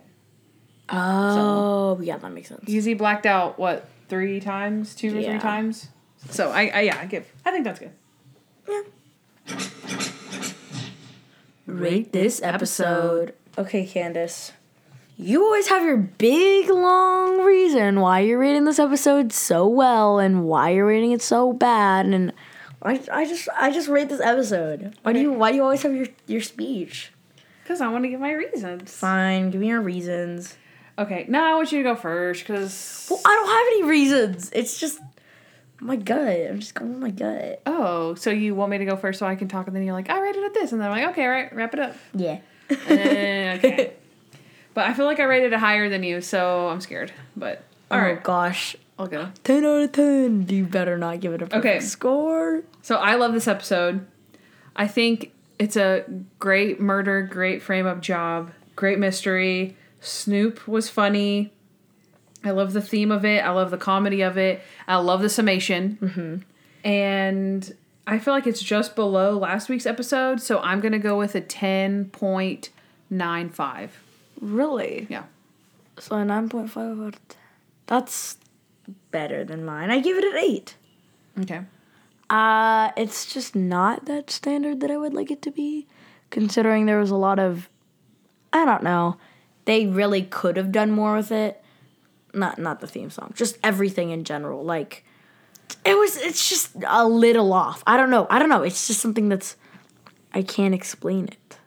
[0.90, 2.66] Oh, yeah, that makes sense.
[2.68, 5.30] Easy blacked out what three times, two or Yeah.
[5.32, 5.88] three times.
[6.30, 7.26] So I, I yeah, I give.
[7.46, 7.92] I think that's good.
[11.66, 13.34] Rate this episode.
[13.58, 14.52] Okay, Candace.
[15.18, 20.44] You always have your big long reason why you're rating this episode so well and
[20.44, 22.34] why you're rating it so bad and
[22.82, 24.96] I, I just I just rate this episode.
[25.02, 27.12] Why do you why do you always have your, your speech?
[27.64, 28.92] Because I want to give my reasons.
[28.92, 30.56] Fine, give me your reasons.
[31.00, 31.26] Okay.
[31.28, 33.08] Now I want you to go first because.
[33.10, 34.52] Well, I don't have any reasons.
[34.54, 35.00] It's just
[35.86, 36.20] my gut.
[36.50, 37.62] I'm just going with my gut.
[37.66, 39.94] Oh, so you want me to go first so I can talk, and then you're
[39.94, 41.96] like, I rated it this, and then I'm like, okay, all right, wrap it up.
[42.14, 42.40] Yeah.
[42.70, 43.94] Okay.
[44.74, 47.14] But I feel like I rated it higher than you, so I'm scared.
[47.38, 48.76] But all oh right, gosh.
[49.00, 49.30] I'll go.
[49.44, 50.48] 10 out of 10.
[50.50, 51.80] You better not give it a perfect Okay.
[51.80, 52.64] score.
[52.82, 54.06] So I love this episode.
[54.76, 56.04] I think it's a
[56.40, 59.78] great murder, great frame up job, great mystery.
[60.02, 61.52] Snoop was funny.
[62.46, 63.44] I love the theme of it.
[63.44, 64.62] I love the comedy of it.
[64.88, 65.98] I love the summation.
[66.02, 66.88] Mm-hmm.
[66.88, 67.76] And
[68.08, 71.42] I feel like it's just below last week's episode, so I'm gonna go with a
[71.42, 72.70] ten point
[73.10, 74.00] nine five.
[74.40, 75.08] Really?
[75.10, 75.24] Yeah.
[76.00, 77.38] So a 9.5 out of 10.
[77.88, 78.38] That's
[79.12, 79.92] better than mine.
[79.92, 80.76] I give it an 8.
[81.42, 81.62] Okay.
[82.30, 85.88] Uh, it's just not that standard that I would like it to be,
[86.32, 87.70] considering there was a lot of,
[88.52, 89.18] I don't know,
[89.66, 91.64] they really could have done more with it.
[92.36, 94.64] Not not the theme song, just everything in general.
[94.64, 95.06] Like,
[95.86, 96.18] it was.
[96.18, 97.82] It's just a little off.
[97.88, 98.28] I don't know.
[98.30, 98.62] I don't know.
[98.62, 99.56] It's just something that's,
[100.34, 101.58] I can't explain it.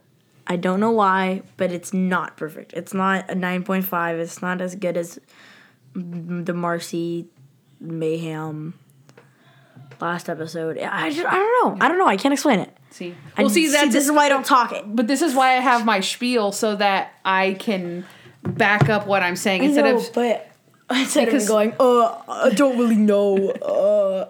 [0.46, 2.72] I don't know why, but it's not perfect.
[2.74, 4.18] It's not a nine point five.
[4.18, 5.18] It's not as good as
[5.94, 7.28] the Marcy
[7.80, 8.78] Mayhem
[10.00, 10.78] last episode.
[10.78, 11.84] I, just, I don't know.
[11.84, 12.06] I don't know.
[12.06, 12.76] I can't explain it.
[12.90, 13.14] See.
[13.36, 14.84] I, Well, see, that's this is why I don't talk it.
[14.86, 18.06] But this is why I have my spiel so that I can
[18.42, 20.47] back up what I'm saying instead of but
[21.00, 23.50] instead Because- of going, uh, I don't really know.
[23.50, 24.28] Uh,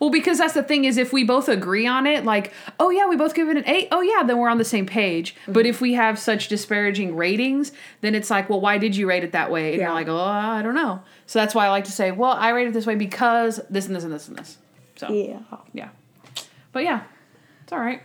[0.00, 3.06] well because that's the thing is if we both agree on it like oh yeah
[3.06, 5.52] we both give it an 8 oh yeah then we're on the same page Mm-hmm.
[5.52, 7.70] but if we have such disparaging ratings
[8.00, 9.88] then it's like well why did you rate it that way and Yeah.
[9.88, 12.48] you're like oh I don't know so that's why I like to say well I
[12.48, 14.56] rate it this way because this and this and this and this
[14.96, 15.40] so yeah.
[15.74, 15.90] yeah
[16.72, 17.02] but yeah
[17.64, 18.00] it's all right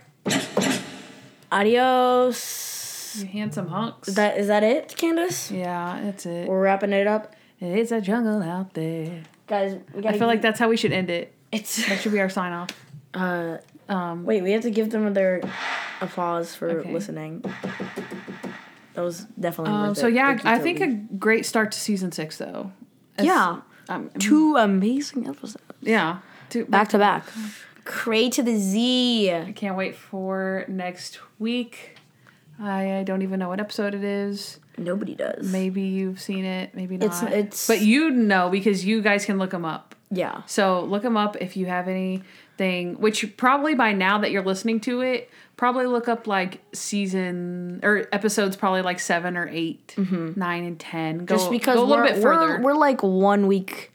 [1.50, 3.16] Adios.
[3.20, 5.50] you handsome hunks Is that is that it, Candace?
[5.50, 9.76] yeah that's it We're wrapping it up, it's a jungle out there guys.
[10.04, 11.86] I feel like that's how we should end it it's.
[11.88, 12.68] that should be our sign off
[13.14, 15.40] Uh, um wait, we have to give them their
[16.02, 16.92] applause for Okay.
[16.92, 17.42] listening.
[18.94, 19.72] That was definitely.
[19.74, 22.72] um, so yeah I think a great start to season six though
[23.18, 26.18] It's- yeah, um, two amazing episodes Yeah.
[26.50, 27.24] To, back to back.
[27.84, 29.32] Cray to the Z.
[29.32, 31.96] I can't wait for next week.
[32.60, 34.58] I, I don't even know what episode it is.
[34.78, 35.50] Nobody does.
[35.50, 37.06] Maybe you've seen it, maybe not.
[37.06, 39.94] It's- it's- but you know because you guys can look them up.
[40.10, 40.42] Yeah.
[40.46, 42.94] So look them up if you have anything.
[43.00, 48.06] Which probably by now that you're listening to it, probably look up like season or
[48.12, 50.38] episodes, probably like seven or 8 mm-hmm.
[50.38, 51.24] nine and ten.
[51.24, 52.58] Go, Just because go a little we're, bit further.
[52.58, 53.92] We're, we're like one week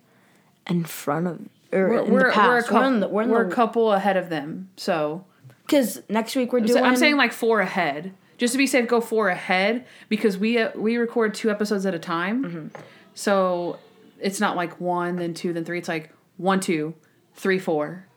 [0.67, 1.39] in front of
[1.71, 4.17] or We're, in we're, the we're a couple, We're the we're we're a couple ahead
[4.17, 4.69] of them.
[4.75, 5.23] So
[5.65, 6.84] because next week we're doing.
[6.84, 8.88] I'm saying like four ahead, just to be safe.
[8.88, 12.68] Go four ahead because we uh, we record two episodes at a time, Mm-hmm.
[13.14, 13.78] so
[14.20, 15.78] it's not like one then two then three.
[15.78, 16.96] It's like one two,
[17.36, 18.08] three four,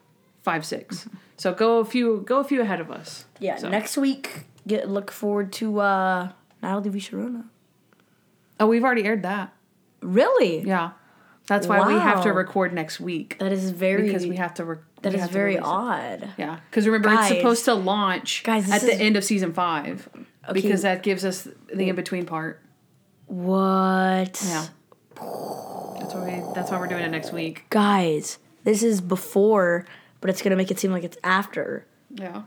[0.42, 1.06] five six.
[1.36, 3.26] So go a few go a few ahead of us.
[3.34, 3.44] Mm-hmm.
[3.44, 6.30] yeah, So- next week get look forward to uh
[6.62, 7.44] Natalie Sharona.
[8.58, 9.52] Oh, we've already aired that.
[10.00, 10.60] Really?
[10.60, 10.92] Yeah,
[11.46, 14.64] that's why we have to record next week That is very because we have to.
[14.64, 15.70] Re- that is very release it.
[15.70, 16.28] odd.
[16.38, 17.30] Yeah, because remember Guys.
[17.30, 20.08] it's supposed to launch Guys, at the is- end of season five
[20.48, 20.60] Okay.
[20.60, 22.60] because that gives us the in between part.
[23.26, 24.42] What?
[24.46, 24.66] Yeah.
[25.16, 27.64] That's why we, that's why we're doing it next week.
[27.70, 29.86] Guys, this is before,
[30.20, 31.86] but it's gonna make it seem like it's after.
[32.10, 32.42] Yeah.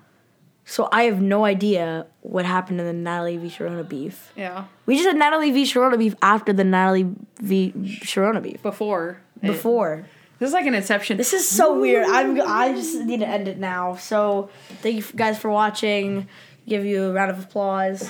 [0.70, 4.34] So I have no idea what happened to the Natalie V Sharona beef.
[4.36, 4.66] Yeah.
[4.86, 7.10] We just had Natalie V Sharona beef after the Natalie
[7.40, 7.72] V
[8.04, 8.62] Sharona beef.
[8.62, 9.22] Before.
[9.42, 10.06] it- Before.
[10.40, 11.16] this is like an inception.
[11.16, 12.06] This is so weird.
[12.10, 13.96] I'm I just need to end it now.
[13.96, 14.50] So
[14.82, 16.28] thank you guys for watching.
[16.68, 18.10] Give you a round of applause.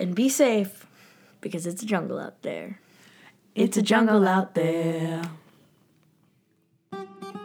[0.00, 0.84] And be safe
[1.40, 2.80] because it's a jungle out there.
[3.54, 5.22] It's a jungle out there.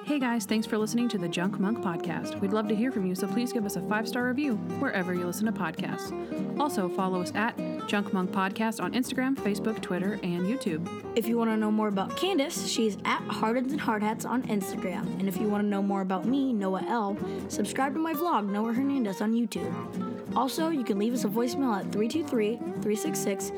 [0.10, 2.40] Hey guys, thanks for listening to the Junk Monk podcast.
[2.40, 5.14] We'd love to hear from you, so please give us a five star review wherever
[5.14, 6.60] you listen to podcasts.
[6.60, 7.56] Also, follow us at
[7.88, 10.84] Junk Monk Podcast on Instagram, Facebook, Twitter, and YouTube.
[11.16, 15.04] If you want to know more about Candace, she's at Hardens and Hardhats on Instagram.
[15.20, 17.16] And if you want to know more about me, Noah L,
[17.48, 20.36] subscribe to my vlog, Noah Hernandez, on YouTube.
[20.36, 23.52] Also, you can leave us a voicemail at 323 366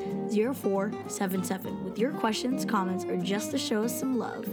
[0.54, 4.46] 0477 with your questions, comments, or just to show us some love.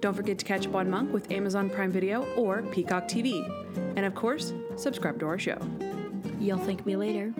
[0.00, 3.44] Don't forget to catch up on Monk with Amazon Prime Video or Peacock TV.
[3.96, 5.58] And of course, subscribe to our show.
[6.38, 7.34] You'll thank me later.